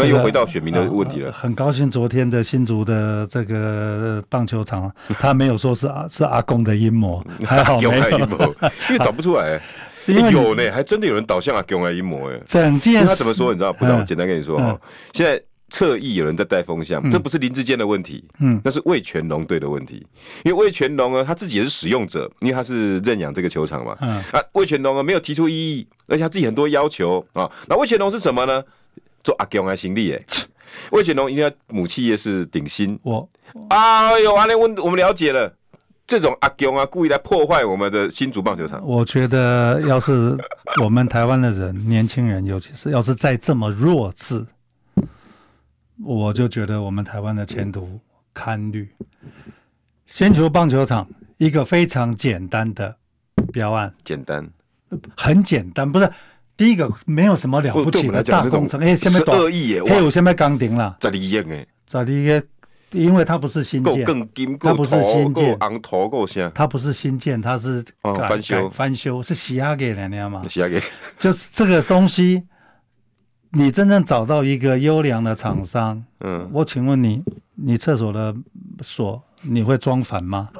[0.00, 1.26] 那又回到选民的问题了。
[1.26, 7.92] 呃、很高兴昨天的新竹的这个棒球场，他没有说是阿 是阿公的阴谋， 还好没有，
[8.88, 9.60] 因为找不出来。
[10.06, 12.40] 欸、有呢，还真的有人导向阿公的阴谋哎。
[12.46, 13.50] 整件事他怎么说？
[13.52, 13.72] 你知道？
[13.72, 14.66] 不然我简单跟你说哈。
[14.68, 14.78] 嗯、
[15.12, 20.06] 现在侧翼有人在带风向，嗯、这不是林志坚的问题，嗯，那是魏全龙队的问题。
[20.44, 23.96] 因为魏全龙呢，他自己也是使用者，因为他是认养这个球场嘛。
[24.00, 24.10] 嗯。
[24.32, 27.50] 啊，魏全龙啊，没有提出异议，而且他自己很多要求啊。
[27.68, 28.62] 那魏全龙是什么呢？
[29.24, 30.24] 做阿公的行李耶，
[30.92, 32.98] 魏全龙应该母企业是鼎新。
[33.02, 33.28] 我，
[33.68, 35.52] 哎呦，阿连问我们了解了，
[36.06, 38.80] 这种阿公啊，故意来破坏我们的新竹棒球场。
[38.86, 40.34] 我觉得，要是
[40.82, 44.46] 我们台湾的人，年轻人，尤其是要是再这么弱智，
[46.04, 48.00] 我就觉得我们台湾的前途
[48.32, 48.88] 堪虑。
[50.06, 52.96] 先球棒球场一个非常简单的
[53.52, 54.48] 标案，简单，
[55.16, 56.10] 很简单，不是。
[56.56, 62.42] 第一个没有什么了不起的大工程，哎，下面二亿耶，还有下面钢钉了，在里面哎，在里面，
[62.90, 64.04] 因为它不是新建，
[64.58, 65.56] 它不是新建，
[66.52, 70.82] 它不是新建，它是翻修，翻修是洗压给人家嘛，洗压给，
[71.16, 72.42] 就是这个东西，
[73.50, 77.22] 你真正找到一个优良的厂商，嗯，我请问你，
[77.54, 78.34] 你厕所的
[78.82, 80.50] 锁你会装反吗？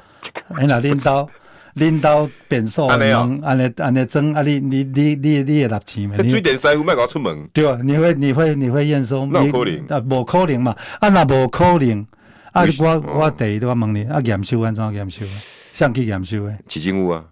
[0.55, 1.29] 哎，那拎刀？
[1.75, 3.13] 领导变数，安尼
[3.45, 6.29] 安尼安尼装，啊你你你你你也拿钱没？
[6.29, 7.49] 水电师傅卖给我出门。
[7.53, 9.27] 对啊，你会你会你会验收？
[9.27, 10.75] 那可能啊，无可能嘛。
[10.99, 12.05] 啊，那无可能。
[12.53, 15.25] 啊，我我第一都要问你，啊验收安怎验收？
[15.73, 16.59] 上去验收的？
[16.67, 17.25] 起金屋啊。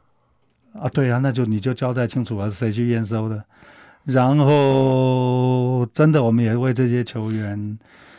[0.80, 3.42] 啊，对啊，那就你就交代清楚啊，是谁去验收的？
[4.06, 7.78] 然后，真的，我们也为这些球员。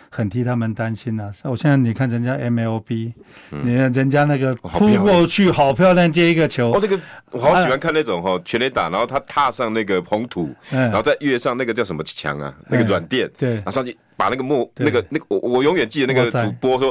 [0.09, 1.51] 很替他们担心呐、啊！
[1.51, 3.13] 我现在你看人家 MLB，、
[3.51, 6.71] 嗯、你看人家那个扑过去好漂亮，接一个球。
[6.71, 16.89] 哦，那个我好喜欢看那种哈，全垒打，然后他踏上那个红土，嗯、然后再跃上那个叫什么墙啊，嗯、那个软垫，对，然后上去把那个木，那个那个我我永远记得那个主播说，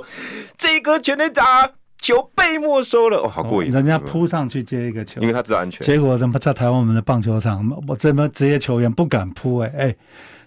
[0.56, 1.68] 在这个全垒打
[2.06, 3.72] 球被没收了，哦，好过瘾！
[3.72, 5.84] 人家扑上去接一个球，因为他知道安全。
[5.84, 9.96] 结果怎么在台湾我们的棒球场，我这么职业球员不敢扑哎哎。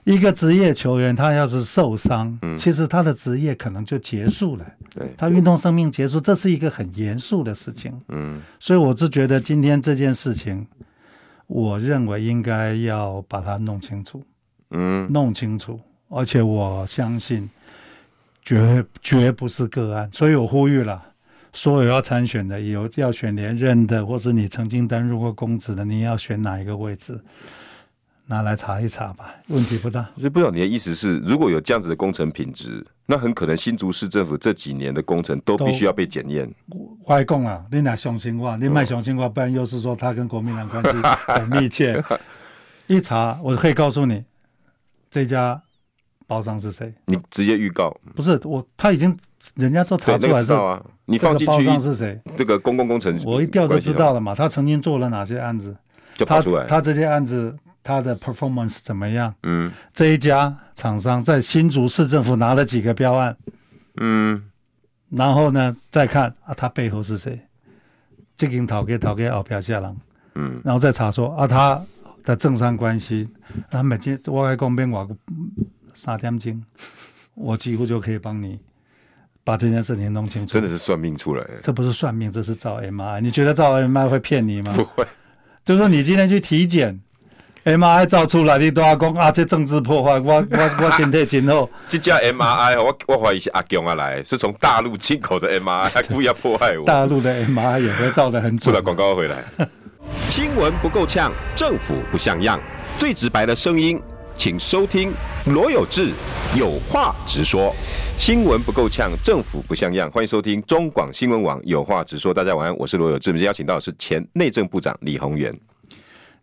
[0.06, 4.66] 一个职业球员，他要是受伤，嗯、其实他的职业可能就结束了。
[4.96, 7.94] 对，他运动生命结束，这是一个很严肃的事情。
[8.08, 10.66] 嗯，所以我是觉得今天这件事情，
[11.48, 14.24] 我认为应该要把它弄清楚。
[14.72, 17.48] 嗯，弄清楚，而且我相信
[18.42, 20.10] 绝绝不是个案。
[20.12, 21.04] 所以我呼吁了，
[21.54, 27.20] 所有要参选的，有要选连任的，或是你曾经担任过公职的，你要选哪一个位置？
[28.28, 30.04] 拿来查一查吧，问题不大。
[30.16, 36.48] 所以不知道你的意思是，如果有这样子的工程品质，那很可能新竹市政府这几年的工程都必须要被检验。
[37.06, 42.00] 我讲啊，你俩相信我，你卖相信我，不然又是说他跟国民党关系很密切。
[42.86, 44.24] 一查，我可以告诉你，
[45.10, 45.60] 这家
[46.28, 46.94] 包商是谁。
[47.06, 47.90] 你直接预告？
[48.16, 49.18] 不是我，他已经
[49.56, 50.54] 人家都查出来是。
[50.54, 52.20] 啊，你放进去是谁？
[52.38, 54.36] 这个公共工程，我一调就知道了嘛。
[54.36, 55.76] 他曾经做了哪些案子？
[56.16, 56.66] 就跑出来。
[56.66, 57.58] 他这些案子。
[57.82, 59.34] 他的 performance 怎么样？
[59.44, 63.36] 嗯，这一家厂商在新竹市政府拿了几个标案？
[63.96, 64.44] 嗯，
[65.10, 67.40] 然后呢，再看啊，他背后是谁？
[68.36, 69.98] 这间讨给讨给后边下人，
[70.36, 71.82] 嗯，然后再查说啊，他
[72.26, 73.28] 的政商关系，
[73.72, 75.08] 啊，每天我来讲边话
[75.94, 76.62] 三点钟，
[77.34, 78.60] 我几乎就可以帮你。
[79.50, 80.54] 把这件事情弄清楚。
[80.54, 83.20] 真的是算命出来，这不是算命，这是照 MRI。
[83.20, 84.72] 你觉得照 MRI 会骗你吗？
[84.76, 85.04] 不会。
[85.66, 87.00] 就是说你今天去体检
[87.66, 91.68] ，MRI 照出来，你都要讲啊，这政治破坏，我我我身体今后。
[91.90, 96.86] 这家 MRI，我我怀疑是阿强啊来，是从大陆进口的 MRI，还故意要破坏我。
[96.86, 98.60] 大陆的 MRI 也会照的很准。
[98.60, 99.44] 出了广告回来。
[100.30, 102.60] 新闻不够呛，政府不像样，
[103.00, 104.00] 最直白的声音，
[104.40, 105.12] 请收听
[105.48, 106.14] 罗有志
[106.58, 107.76] 有话直说。
[108.18, 112.34] 新闻不够呛，政府不像样，欢迎收听中广新闻网有话直说。
[112.34, 113.32] 大家晚安，我是罗有志。
[113.32, 115.54] 我们邀请到的是前内政部长李鸿源。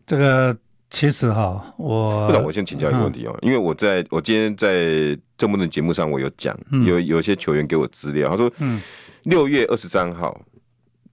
[0.06, 0.54] 这个
[0.90, 8.78] 其实哈，我部长，我先请教一个问题哦，嗯、因为我在我今天在政部的节目上，我有讲，嗯、有有一些球员给我资料，他说，嗯，
[9.22, 10.38] 六月二十三号。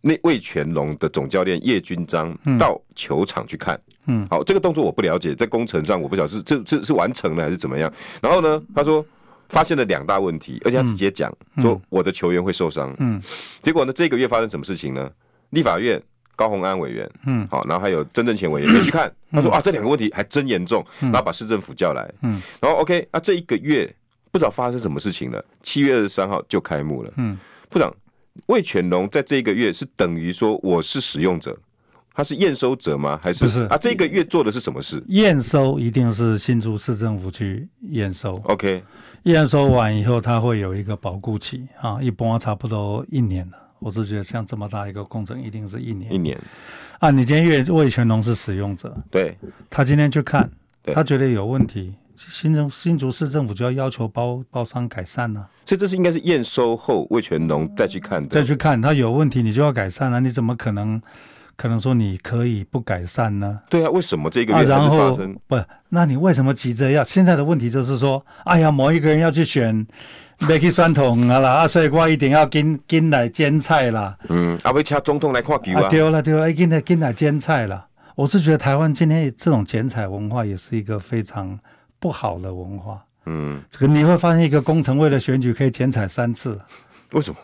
[0.05, 7.91] 那魏全龙的总教练叶君璋到球场去看，嗯，好，这个动作我不了解，在工程上我不晓得是这这是，完成了还是怎么样。
[8.21, 9.05] 然后呢，他说
[9.49, 13.21] 发现了两大问题，而且他直接讲说我的球员会受伤，嗯，
[13.61, 15.09] 结果呢，这个月发生什么事情呢？
[15.51, 16.01] 立法院
[16.35, 23.93] 高虹安委员，嗯，好，然后还有曾正贤委员也去看，他说啊，这两个问题还真严重，然后把市政府叫来，嗯，然后 OK，那这一个月
[24.31, 27.37] 不知道发生什么事情了，七月二十三号就开幕了，嗯，
[27.69, 27.93] 部长。
[28.47, 31.55] 魏全龙在这一个月是等于说我是使用者，
[32.13, 33.19] 他是验收者吗？
[33.23, 33.77] 还是不是啊？
[33.77, 35.03] 这个月做的是什么事？
[35.07, 38.39] 验收一定是新竹市政府去验收。
[38.45, 38.83] OK，
[39.23, 43.57] 验收完以后，他会有一个保固期啊，一般差不多一年了。
[43.79, 46.13] 我是觉得像这么大一个工程，一定是一年。
[46.13, 46.39] 一年
[46.99, 49.37] 啊，你今天味全龙是使用者，对，
[49.69, 50.49] 他今天去看，
[50.93, 51.95] 他觉得有问题。
[52.15, 60.19] 新政新竹市政府就要要求包包商改善呢、啊，所以这是应该是验收后魏全龙再去看的，再去看他有问题，你就要改善啊！
[60.19, 61.01] 你怎么可能
[61.55, 63.59] 可能说你可以不改善呢？
[63.69, 65.33] 对啊，为什么这个月才发生？
[65.33, 67.03] 啊、不，那你为什么急着要？
[67.03, 69.85] 现在的问题就是说，哎呀，某一个人要去选，
[70.39, 74.17] 没去算统啊啦，啊，所以我一定要跟跟来剪彩啦。
[74.29, 75.87] 嗯，啊，要请总统来看球啊？
[75.89, 77.87] 对了对了，跟来跟来剪彩啦。
[78.15, 81.59] 我是觉得台湾今天这种剪彩文化也是一个非常。
[81.99, 86.59] 不好的文化，嗯，这个你会发现一个工程为了选举可以剪彩三次，
[87.13, 87.37] 为什么？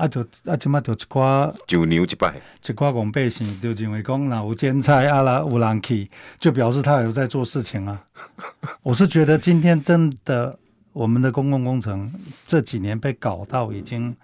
[0.00, 2.34] 啊就啊起码就一挂九牛一败，
[2.66, 8.02] 一挂公百姓就认为讲那有剪彩啊啦有人去，就表示他有在做事情啊。
[8.82, 10.58] 我是觉得今天真的
[10.92, 12.10] 我们的公共工程
[12.46, 14.16] 这几年被搞到已经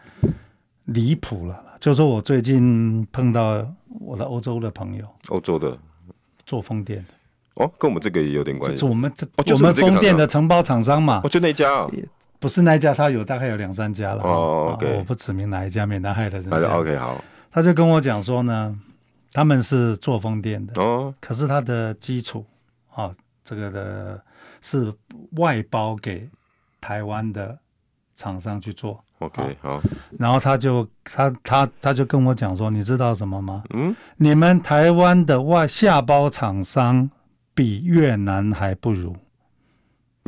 [0.86, 1.62] 离谱了。
[1.78, 3.64] 就是说我最近碰到
[4.00, 5.76] 我的欧洲的朋友，欧洲的
[6.46, 7.62] 做风电的。
[7.62, 8.78] 哦，跟我们这个也有点关系。
[8.78, 11.20] 就是我们这，我们风电的承包厂商嘛。
[11.22, 11.86] 哦，就那家啊？
[12.38, 14.22] 不是那一家，他有大概有两三家了。
[14.22, 14.78] 哦。
[14.80, 16.50] 我不指明哪一家，免得害了人。
[16.50, 17.22] 家，OK，好。
[17.50, 18.78] 他就跟我讲说呢，
[19.32, 22.44] 他们是做风电的哦，可是他的基础
[22.94, 24.22] 啊，这个的
[24.60, 24.92] 是
[25.32, 26.28] 外包给
[26.80, 27.58] 台湾的
[28.14, 29.02] 厂商去做。
[29.20, 29.80] OK，好。
[30.18, 33.62] 然后他就他他他就跟我讲说，你知道什么吗？
[33.74, 37.10] 嗯，你们台湾的外下包厂商。
[37.56, 39.16] 比越南还不如，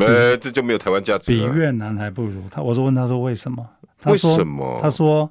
[0.07, 1.33] 呃，这就没有台湾价值。
[1.33, 3.67] 比越南还不如他，我说问他说为什么？
[4.01, 4.79] 他说为什么？
[4.81, 5.29] 他说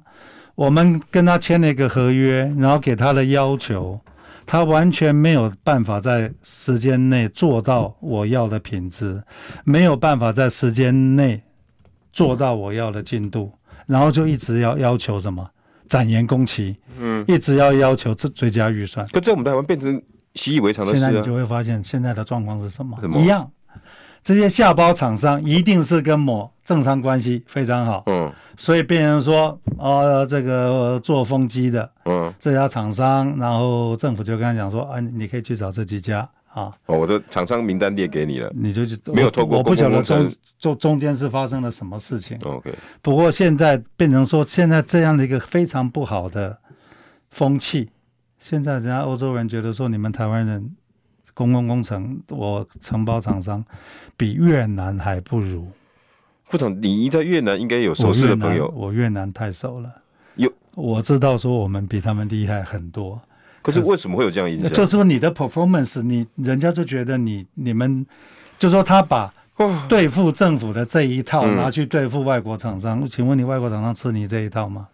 [0.54, 3.98] 我们跟他签了一个合约，然后给他的要求，
[4.44, 9.22] 他完全没有办法在时间内做到我要的品质，
[9.64, 11.42] 没有办法在时间内
[12.12, 13.52] 做到我要的进度，
[13.86, 15.48] 然后就一直要要求什么
[15.88, 19.06] 展延工期，嗯，一直要要求这追加预算。
[19.08, 20.02] 可在我们台湾变成。
[20.34, 22.96] 习以为常的事、啊，现在你就会发现现在的状况是什么？
[23.00, 23.50] 什么一样，
[24.28, 36.70] 这些下包厂商一定是跟某政商关系非常好，嗯，所以变成说，哦，这个做风机的，嗯，这家厂商，然后政府就跟他讲说，啊，你可以去找这几家啊。
[36.84, 42.38] 哦，我的厂商名单列给你了，你就去没有透过公共工程，我不晓得中中中间是发生了什么事情。
[42.44, 46.58] OK，不过现在变成说，现在这样的一个非常不好的
[47.30, 47.88] 风气。
[48.38, 50.76] 现在人家欧洲人觉得说，你们台湾人
[51.38, 53.64] 公共工程，我承包厂商
[54.16, 55.68] 比越南还不如。
[56.50, 58.66] 不同，你在越南应该有熟识的朋友。
[58.74, 59.88] 我越南太熟了，
[60.34, 63.20] 有我知道说我们比他们厉害很多。
[63.62, 64.68] 可是为什么会有这样影响？
[64.72, 68.04] 就是说你的 performance，你人家就觉得你你们，
[68.56, 69.32] 就说他把
[69.88, 73.06] 对付政府的这一套拿去对付外国厂商。
[73.06, 74.88] 请问你外国厂商吃你这一套吗？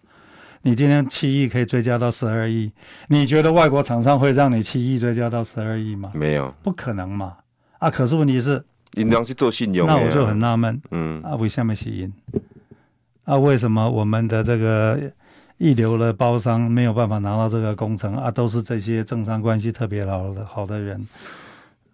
[0.67, 2.73] 你今天七亿可以追加到十二亿，
[3.09, 6.11] 你觉得外国厂商会让你七亿追加到十二亿吗？
[6.15, 7.37] 没有，不可能嘛！
[7.79, 12.11] 啊，可是问题是，你当是做信用，那我就很纳闷，嗯，啊，为什么是因？
[13.25, 14.99] 啊，为什么我们的这个
[15.59, 18.31] 一流的包商没有办法拿到这个工程啊？
[18.31, 21.07] 都是这些政商关系特别好的好的人。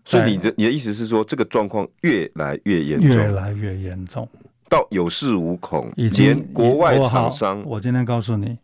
[0.05, 4.29] 所以你的你的意思是说，这个状况越来越严重，越来越严重。
[4.71, 8.57] 到有恃无恐，已经连国外厂商我，我今天告诉你，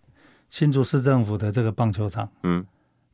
[0.48, 2.64] 新竹市政府的这个棒球场，嗯，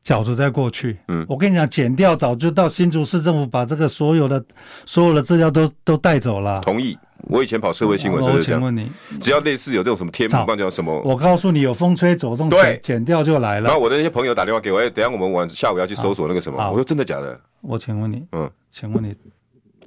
[0.03, 4.45] 早就在过去，嗯，我跟你讲，剪掉早就到新竹市政府把这个所有的
[4.85, 6.61] 所有的资料都都带走了。
[6.61, 8.61] 同意，我以前跑社会新闻就是这样。
[8.61, 13.65] 我请问你，只要类似有这种什么天母棒球什么，我告诉你，有风吹走动，对，剪掉就来了。
[13.65, 17.41] 然后我的那些朋友打电话给我，哎，等下我们晚下午要去搜索那个什么，我说真的假的？
[17.61, 19.15] 我请问你，嗯，请问你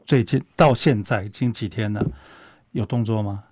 [0.04, 2.04] 最近到现在已经几天了？
[2.76, 3.42] 有动作吗？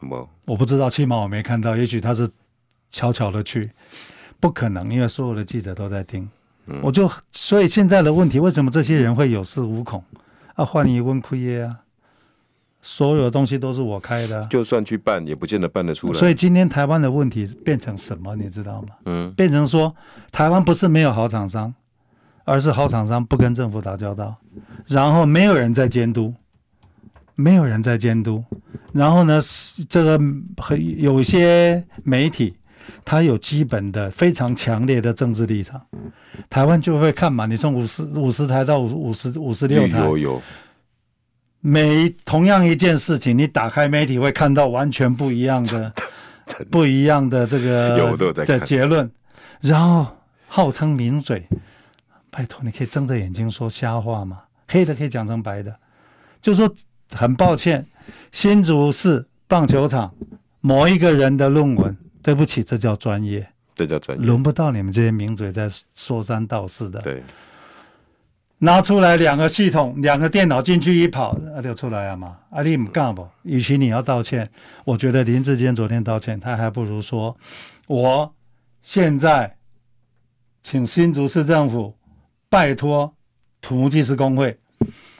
[0.00, 0.28] 没？
[0.46, 1.76] 我不知道，起码我没看到。
[1.76, 2.30] 也许他是
[2.88, 3.68] 悄悄的去，
[4.38, 6.28] 不可能，因为所有的记者都在听。
[6.66, 10.02] 嗯、我就所以现在的问题，为什么这些人会有恃无恐？
[10.54, 11.80] 啊，换你问亏耶啊！
[12.80, 16.18] 所有的东西都是我开的，就算去办，也不见得办得出来。
[16.18, 18.36] 所以今天台湾的问题变成什么？
[18.36, 18.88] 你知道吗？
[19.06, 19.92] 嗯，变成说
[20.30, 21.74] 台湾不是没有好厂商，
[22.44, 24.36] 而是好厂商不跟政府打交道，
[24.86, 26.32] 然后没有人在监督。
[27.36, 28.44] 没有人在监督，
[28.92, 29.42] 然后呢，
[29.88, 30.16] 这个
[30.56, 32.56] 很有一些媒体，
[33.04, 35.84] 他有基本的非常强烈的政治立场，
[36.48, 37.44] 台湾就会看嘛。
[37.46, 40.42] 你从五十五十台到五五十五十六台，有有。
[41.60, 45.92] 每同样一件事情，你打开媒体会看到完全不一样的、
[46.70, 49.10] 不一样的这个的结论，
[49.60, 50.06] 然后
[50.46, 51.48] 号称名嘴，
[52.30, 54.42] 拜托，你可以睁着眼睛说瞎话吗？
[54.68, 55.74] 黑的可以讲成白的，
[56.40, 56.72] 就说。
[57.12, 57.86] 很抱歉，
[58.32, 60.14] 新竹市棒球场
[60.60, 67.00] 某一个人的论文，对不起，这叫专业，这叫专业，轮不到你们这些名嘴在说三道四的。
[67.00, 67.22] 对，
[68.58, 72.38] 拿出来两个系统，两个电脑进去一跑，啊，就出来了嘛。
[72.50, 73.28] 啊，你唔干不？
[73.42, 74.50] 与其你要道歉，
[74.84, 77.36] 我觉得林志坚昨天道歉，他还不如说，
[77.86, 78.34] 我
[78.82, 79.56] 现在
[80.62, 81.94] 请新竹市政府
[82.48, 83.14] 拜托
[83.60, 84.58] 土木技师工会，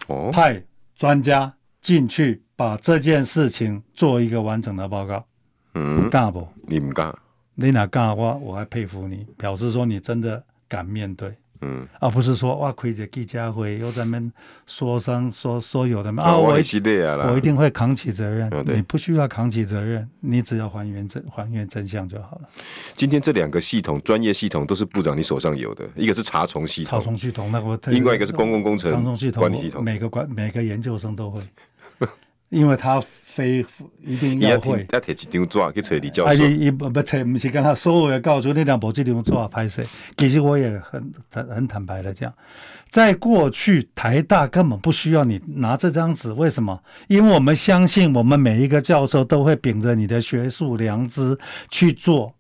[0.06, 0.62] 哦，派
[0.96, 1.52] 专家。
[1.84, 5.22] 进去把这件事情做一个完整的报告。
[5.74, 6.48] 嗯，干不？
[6.66, 7.14] 你唔干？
[7.54, 8.16] 你哪干？
[8.16, 11.34] 我我还佩服你，表示说你真的敢面对。
[11.60, 14.32] 嗯，而不是说哇，亏着记家辉又在那边
[14.66, 16.22] 说声说说有的嘛。
[16.22, 16.58] 啊，我我
[17.38, 18.50] 一定会扛起责任。
[18.66, 22.48] 你不需要扛起责任，你只要还原真还原真相就好了。
[22.94, 28.90] 今天这两个系统，专业系统都是部长你手上有的，一个是查重系统，查重系统，那我另外一个是公共工程
[29.32, 31.40] 管理系统，每个管每个研究生都会。
[32.54, 33.66] 因为他非
[34.00, 36.30] 一定要会，他提一张纸去找李教授。
[36.30, 39.84] 啊，伊伊不不找，不是跟他所有的告诉你两部这张纸拍摄。
[40.16, 42.32] 其实我也很很很坦白的讲，
[42.88, 46.80] 在过去台大根本不需要你拿这张纸，为什么？
[47.08, 51.36] 因为我们相信我们每一个教授都会秉着你的学术良知
[51.68, 52.32] 去做，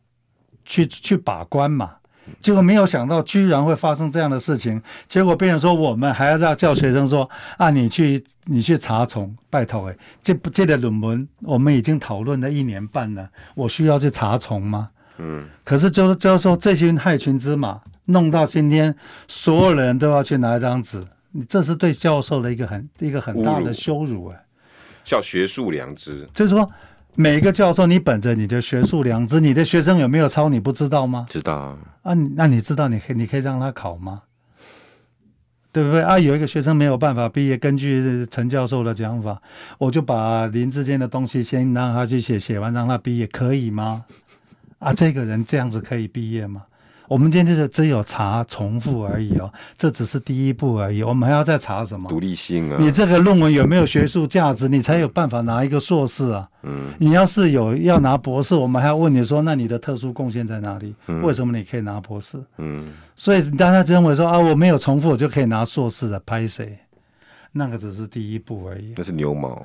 [0.64, 1.96] 去去把关嘛。
[2.40, 4.80] 结果没有想到，居然会发生这样的事情。
[5.06, 14.88] 结果别人说，我们还要让教学生说啊，你去你去查重，拜托哎，这不这个论文我们已经讨论了一年半了，我需要去查重吗？
[15.18, 15.46] 嗯。
[15.64, 18.94] 可是就是就是说，这群害群之马弄到今天，
[19.28, 24.36] 所有人都要去拿一张纸，你这是对教授的一个很一个很大的羞辱诶。
[25.04, 26.70] 叫学术良知，就是说。
[27.16, 31.26] 每个教授，你本着你的学术良知，你的学生有没有抄，你不知道吗？
[31.28, 31.78] 知道啊。
[32.02, 34.22] 啊，那你知道，你可以，你可以让他考吗？
[35.72, 36.02] 对不对？
[36.02, 39.40] 啊，有一个学生没有办法毕业，根据陈教授的讲法，
[39.78, 44.04] 我就把林志坚的东西先让他去写，写完让他毕业，可以吗？
[44.80, 46.64] 啊，这个人这样子可以毕业吗？
[47.08, 51.02] 我们今天就只有查重复而已哦，这只是第一步而已。
[51.02, 52.08] 我们还要再查什么？
[52.08, 52.76] 独立性啊！
[52.80, 54.68] 你这个论文有没有学术价值？
[54.68, 56.48] 你才有办法拿一个硕士啊。
[56.62, 56.92] 嗯。
[56.98, 60.94] 你要是有要拿博士，我们还要问你说，那你的特殊贡献在哪里？
[61.06, 61.22] 嗯。
[61.22, 62.38] 为什么你可以拿博士？
[62.58, 62.92] 嗯。
[63.16, 66.78] 所以大家认为说啊，我没有重复，我就可以拿硕士的拍谁？
[67.52, 68.94] 那个只是第一步而已。
[68.96, 69.64] 那是牛毛。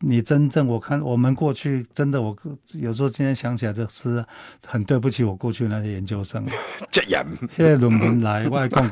[0.00, 2.36] 你真正我看我们过去真的，我
[2.74, 4.24] 有时候今天想起来，这是
[4.64, 6.44] 很对不起我过去那些研究生。
[6.90, 7.26] 这样，
[7.56, 8.90] 现在论文来，我还讲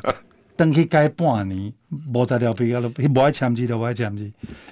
[0.57, 1.73] 等去改半年，
[2.13, 4.25] 无材料毕业了，不爱签字的，不爱签字。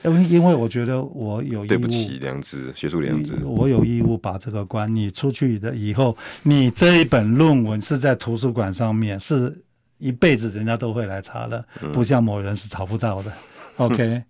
[0.02, 4.92] 因为因为我觉得我有义务，对不起良知，学术良知，我有义务把这个关。
[4.92, 9.62] 你出去的以后，你这一本论文是在图书馆上面，是
[9.98, 13.30] 一辈子人家都会来查的，不像某人是查不到的。
[13.76, 14.22] 嗯、OK。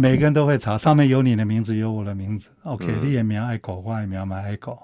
[0.00, 2.48] 每个人都会查，上面有你的名字，有我的名字。
[2.62, 4.78] OK，、嗯、你的名爱狗，我的名嘛爱狗。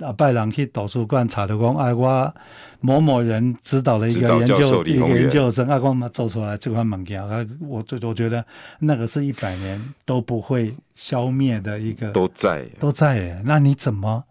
[0.00, 2.32] 啊，拜人去图书馆查的讲，哎，我
[2.78, 8.44] 某某人指导的一个研究一个研究生，啊，我嘛做出来这款物件，啊，我我我觉得
[8.78, 13.42] 那个是一百年都不会消灭的一个，都在、啊、都在。
[13.44, 14.22] 那你怎么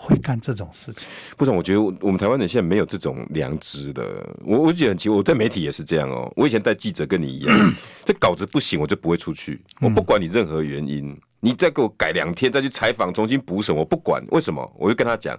[0.00, 1.02] 会干这种事情？
[1.36, 4.36] 部长，我觉得我们台湾人现在没有这种良知了。
[4.44, 6.32] 我我觉得很奇怪，我在媒体也是这样哦。
[6.36, 7.74] 我以前带记者跟你一样，
[8.06, 9.60] 这稿子不行，我就不会出去。
[9.80, 14.22] 我不管你任何原因，你再给我改两天再去采访，重新补审，我不管。
[14.30, 14.72] 为什么？
[14.78, 15.38] 我就跟他讲，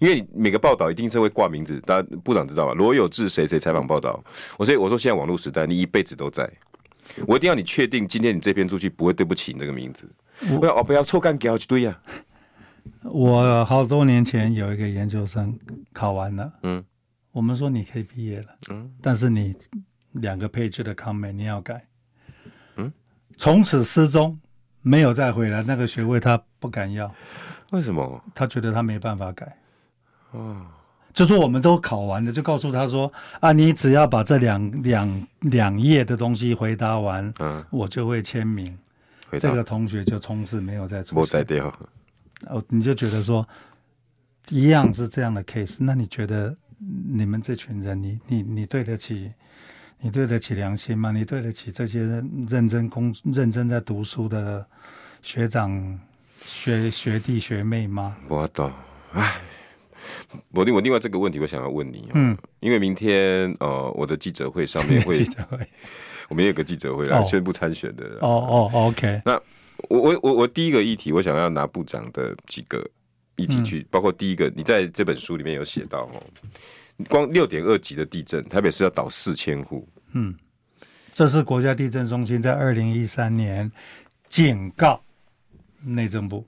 [0.00, 2.74] 因为你每个报道一定是会挂名字，大家部长知道吧？
[2.74, 4.22] 罗有志谁谁采访报道，
[4.58, 6.48] 我所以我说现在网络时代，你一辈子都在。
[7.26, 10.08] 我一定要你确定，今天你这篇出去不会对不起你这个名字。
[10.58, 11.96] 不要哦，不要臭干给去对呀。
[13.02, 15.58] 我好多年前有一个研究生
[15.92, 16.84] 考完了，嗯，
[17.32, 19.54] 我们说你可以毕业了，嗯，但是你
[20.12, 21.84] 两个 page 的 comment 你要改，
[22.76, 22.92] 嗯，
[23.36, 24.38] 从此失踪，
[24.82, 27.12] 没有再回来，那个学位他不敢要，
[27.70, 28.22] 为什么？
[28.34, 29.56] 他觉得他没办法改，
[30.32, 30.66] 哦。
[31.12, 38.76] 就说我们都考完了，就告诉他说啊，你只要把这两两两页的东西回答完，嗯，我就会签名。
[39.38, 41.44] 这个同学就从此没有再出现。
[42.48, 43.46] 哦，你就觉得说
[44.48, 49.32] 一样是这样的 case，那你觉得你们这群人，你你你对得起，
[50.00, 51.12] 你对得起良心吗？
[51.12, 52.00] 你对得起这些
[52.48, 54.66] 认真工、认真在读书的
[55.22, 55.98] 学长、
[56.44, 58.16] 学学弟、学妹吗？
[58.28, 58.72] 我懂，
[59.12, 59.40] 哎。
[60.50, 65.66] 我另我另外这个问题，我想要问你，嗯，因为明天呃，我的记者会上面会， 记者会
[66.28, 69.22] 我们有个记者会来宣布参选的，哦哦，哦，OK。
[69.24, 69.40] 那
[69.88, 72.84] 我我我我第一个议题，我想要拿部长的几个
[73.36, 76.22] 议题去，嗯、包括第一个，你在这本书里面有写到哦，
[77.08, 80.34] 光六点二级的地震，台北市要倒四千户，嗯，
[81.14, 83.70] 这是国家地震中心在二零一三年
[84.28, 85.00] 警告
[85.84, 86.46] 内政部，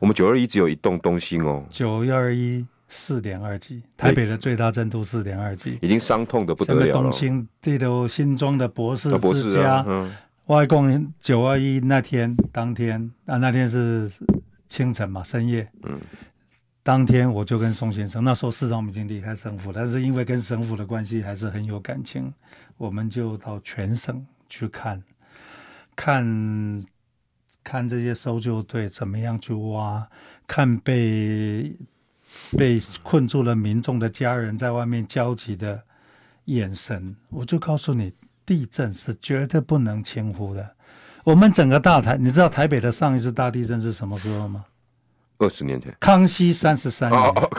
[0.00, 2.64] 我们九二一只有一栋东兴哦，九幺二一。
[2.86, 6.92] 四点二级，台北的最大震度四点二级，已经伤痛的不得了了。
[6.92, 9.84] 东兴地头新庄的博士之家，
[10.46, 14.10] 外公九二一那天当天啊，那天是
[14.68, 15.68] 清晨嘛，深夜。
[15.82, 15.98] 嗯，
[16.82, 22.32] 当天我就跟宋先生，那时候市长已经离开省府，但是因为跟省府的关系还是很有感情，
[22.76, 25.02] 我们就到全省去看，
[25.96, 26.84] 看，
[27.62, 30.08] 看这些搜救队怎么样去挖，
[30.46, 31.74] 看被。
[32.58, 35.80] 被困住了民众的家人在外面焦急的
[36.46, 38.12] 眼神，我就告诉你，
[38.46, 40.74] 地震是绝对不能轻忽的。
[41.24, 44.64] 我们整个大台，你知道台北的上一次大地震是什么时候吗？
[45.38, 47.20] 二十年前，康熙三十三年。
[47.20, 47.50] 哦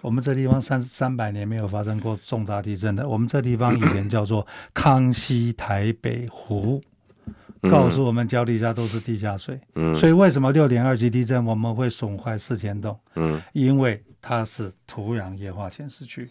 [0.00, 3.06] 我们这地方三三百年没有发生过重大地震的。
[3.06, 6.80] 我们这地方以前叫做康熙台北湖。
[7.62, 9.58] 告诉我们，脚底下都是地下水。
[9.74, 12.98] 嗯，所以为什么六点二级地震我们会损坏四千栋？
[13.16, 16.30] 嗯，因为它是土壤液化潜势区，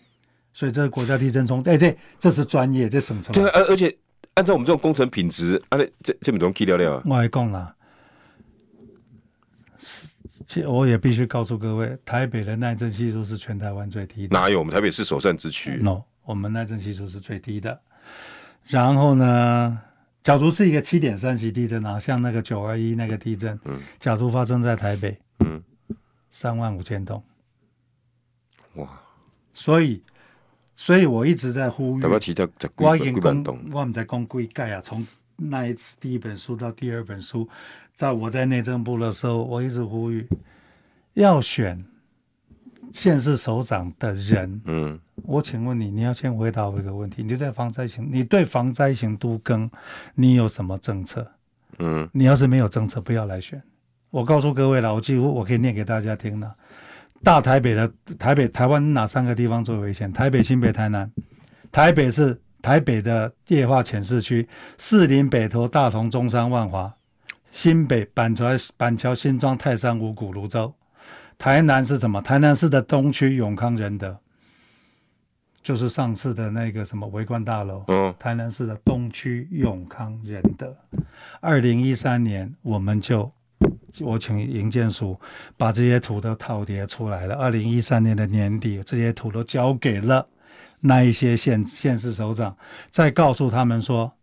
[0.53, 3.33] 所以这个国家地震中，哎，这这是专业，这省出来。
[3.33, 3.93] 对，而而且
[4.35, 7.03] 按照我们这种工程品质，啊，这这么多 K 料料啊。
[7.05, 7.75] 我还讲了，
[10.67, 14.39] 我也必须告诉各位，台北的耐震系数是全台湾最低的。
[14.39, 14.59] 哪有？
[14.59, 15.77] 我们台北是首善之区。
[15.81, 17.81] No，我们耐震系数是最低的。
[18.67, 19.81] 然后呢？
[20.23, 25.61] 假如是一个七点三级地震啊，像那个九二一那个地震，嗯，假如发生在台北，嗯，
[26.31, 27.21] 三万五千栋，
[28.75, 28.87] 哇！
[29.53, 30.01] 所以，
[30.75, 32.03] 所以我一直在呼吁，
[32.77, 35.05] 我已经讲，我们在讲几届啊，从
[35.35, 37.47] 那一次第一本书到第二本书，
[37.93, 40.27] 在我在内政部的时候，我一直呼吁
[41.13, 41.83] 要选。
[42.91, 49.67] 县市首长的人，嗯，我请问你，你要先回答我一个问题：你对防灾型，你对防灾型都更，
[50.13, 51.27] 你有什么政策？
[51.79, 53.59] 嗯，你要是没有政策，不要来选。
[54.11, 56.55] 我告诉各位了，我几乎我可以念给大家听了。
[57.23, 60.11] 大台北的台北，台湾哪三个地方最危险？
[60.11, 61.09] 台北、新北、台南。
[61.71, 64.47] 台北是台北的液化潜市区，
[64.77, 66.91] 士林、北投、大同、中山、万华；
[67.51, 70.73] 新北板桥、板桥、新庄、泰山、五股、泸州。
[71.37, 72.21] 台南是什么？
[72.21, 74.17] 台南市的东区永康仁德，
[75.63, 77.83] 就是上次的那个什么围观大楼。
[77.87, 80.77] 嗯，台南市的东区永康仁德，
[81.39, 83.31] 二零一三年我们就
[84.01, 85.19] 我请营建署
[85.57, 87.35] 把这些图都套叠出来了。
[87.35, 90.27] 二零一三年的年底，这些图都交给了
[90.79, 92.55] 那一些县县市首长，
[92.89, 94.13] 再告诉他们说。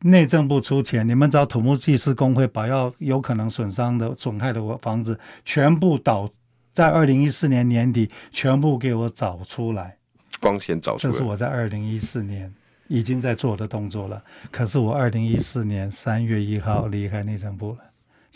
[0.00, 6.30] 内政部出钱，你们找土木技师工会把要有可能损伤的、损害的房子全部倒
[6.72, 9.96] 在二零一四年年底全部给我找出来，
[10.38, 11.12] 光线找出来。
[11.12, 12.54] 这是我在二零一四年
[12.86, 14.22] 已经在做的动作了。
[14.52, 17.78] 可是我二零一四年三月一号离开内政部了，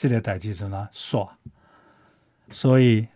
[0.01, 1.28] 现在待机在哪耍？
[2.48, 3.07] 所以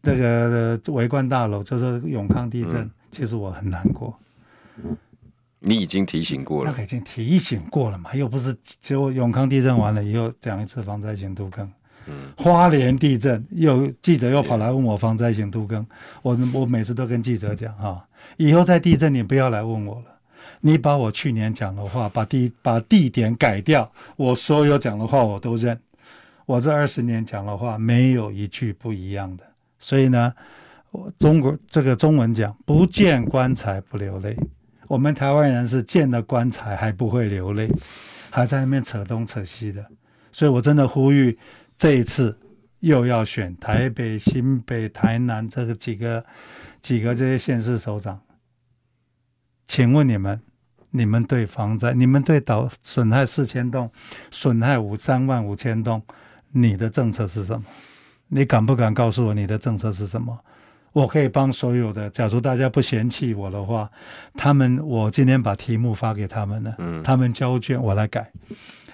[0.00, 4.16] 这个维冠大楼就是永康地震，嗯、其实我很难过。
[5.58, 8.14] 你已经提醒过了，那个已经提醒过了嘛？
[8.14, 11.68] 又不是结果永康地震完了以后讲一次防灾型都更，
[12.06, 15.84] 嗯，花莲地震又记者又跑来问我防灾型都更，
[16.22, 18.02] 我我每次都跟记者讲哈、哦，
[18.36, 20.04] 以后在地震你不要来问我了，
[20.60, 25.78] 你把我去年讲的话，把地把地点改掉，我所有讲的话我都认，
[26.50, 29.44] 我这二十年讲的话没有一句不一样的，
[29.78, 30.34] 所以呢，
[30.90, 34.36] 我中国这个中文讲不见棺材不流泪，
[34.88, 37.68] 我们台湾人是见了棺材还不会流泪，
[38.30, 39.86] 还在那边扯东扯西的，
[40.32, 41.38] 所以我真的呼吁。
[41.78, 42.36] 这一次
[42.80, 46.24] 又要选台北、新北、台南这个几个
[46.82, 48.20] 几个这些县市首长，
[49.68, 50.40] 请问你们，
[50.90, 53.88] 你们对防灾，你们对导损害四千栋、
[54.32, 56.02] 损害五三万五千栋，
[56.52, 57.62] 你的政策是什么？
[58.28, 60.38] 你敢不敢告诉我你的政策是什么？
[60.92, 63.88] 我可以帮所有的，假如大家不嫌弃我的话，
[64.34, 68.28] 他们我今天把题目发给他们了，嗯，他们交卷我来改。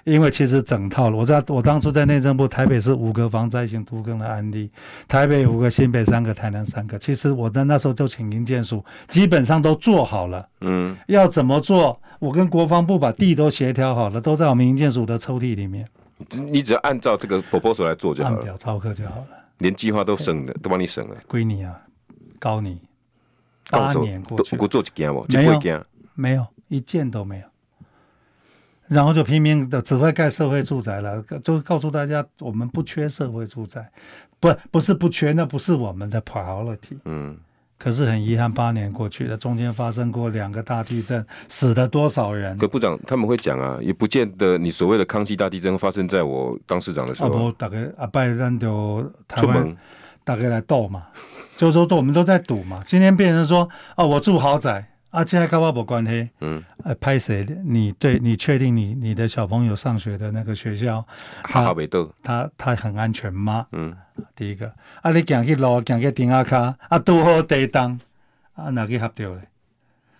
[0.03, 4.71] 因为其实整套了，我在我当初在内政部，台北是五个防灾型都更的案例，
[5.07, 6.97] 台北五个，新北三个，台南三个。
[6.97, 10.47] 其实我在那时候就请营建署，基本上都做好了。
[10.61, 11.99] 嗯，要怎么做？
[12.19, 15.85] 我跟国防部把地都协调好了，都在我们营建署的抽屉里面。
[16.51, 19.27] 你只要按照这个 proposal 来做就好了，按表操课就好了，
[19.59, 21.15] 连计划都省了，都帮你省了。
[21.27, 21.79] 归你啊，
[22.39, 22.81] 高你
[23.69, 25.25] 八年过去，我做几件不？
[25.29, 27.45] 没有，没有一件都没有。
[28.87, 33.91] 然后就拼命的只会盖社会住宅了，就告诉大家我们不缺社会住宅，
[34.39, 36.97] 不不是不缺，那不是我们的 priority。
[37.03, 37.37] 嗯，
[37.77, 42.57] 可是很遗憾，八年过去了，中间发生过两个大地震，死了多少人？
[42.57, 47.29] 可部长他们会讲啊，也不见得你所谓的康熙大地震发生在我当市长的时候。
[47.29, 49.77] 啊不，大概阿拜咱就台湾
[50.23, 51.03] 大概来斗嘛，
[51.55, 52.81] 就是说我们都在赌嘛。
[52.85, 54.83] 今天变成说啊，我住豪宅。
[55.09, 56.29] 啊，这还跟我没关系。
[56.41, 57.45] 嗯，呃，拍谁？
[57.63, 61.05] 你对你确定你你的小朋友上学的那个学校，
[61.43, 63.67] 好好没逗，他他很安全吗？
[63.71, 63.95] 嗯，
[64.35, 67.99] 第一个，啊，你行去路，行去顶下卡，啊，拄好地当，
[68.55, 69.41] 啊，哪个合掉嘞？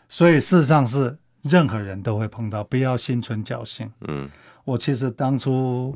[0.09, 3.91] 所以事实上是任何人都会碰到，不要心存侥幸。
[4.07, 4.29] 嗯，
[4.63, 5.95] 我其实当初。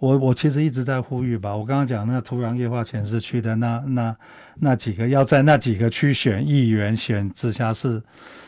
[0.00, 4.16] 我我其实一直在呼吁吧，我刚刚讲那土壤液化前市区的那那
[4.56, 8.02] 那几个要在那几个区选议员、选直辖市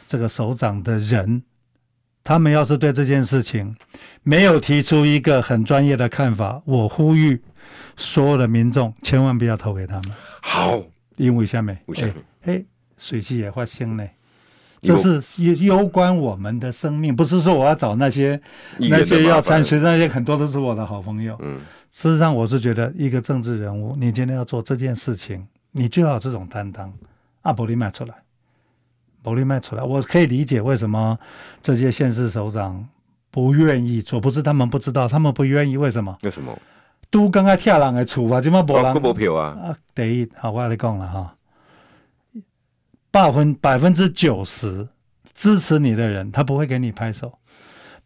[0.07, 1.43] 这个首长的人，
[2.25, 3.77] 他们要是对这件事情
[4.23, 7.43] 没有提出一个很专业的看法，我呼吁
[7.97, 10.13] 所有的民众千万不要投给他们。
[10.41, 10.83] 好，
[11.17, 12.65] 因为下面，哎哎，
[12.97, 14.09] 水汽也发生呢。
[14.83, 15.21] 这是
[15.65, 18.39] 攸关我们的生命，不是说我要找那些
[18.79, 21.39] 那些要参选那些很多都是我的好朋友。
[21.41, 21.61] 嗯，
[21.91, 26.93] 事实上我是觉得一个政治人物，你今天要做这件事情，你就要这种担当。
[27.43, 28.15] 啊，不利卖出来，
[29.23, 31.19] 伯利卖出来，我可以理解为什么
[31.61, 32.89] 这些县市首长
[33.31, 36.17] 不愿意做，不是他们不知道，他们不愿意，为什么？
[36.23, 36.57] 为什么？
[37.11, 38.93] 都刚刚跳人的厝啊，怎么没人？
[38.95, 39.59] 不票啊！
[39.61, 41.35] 啊，第一，好，我跟你讲了哈。
[43.13, 44.89] 百分百分之九十
[45.35, 47.29] 支持你的人，他不会给你拍手；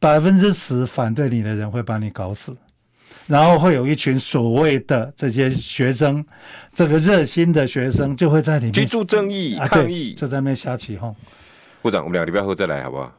[0.01, 2.57] 百分之十反对你的人会把你搞死，
[3.27, 6.27] 然后会有一群所谓的这些学生，
[6.73, 11.15] 这个热心的学生就会在里面居住正义抗议，就在那边瞎起哄。
[11.83, 13.13] 部长，我们两个礼拜后再来好不好？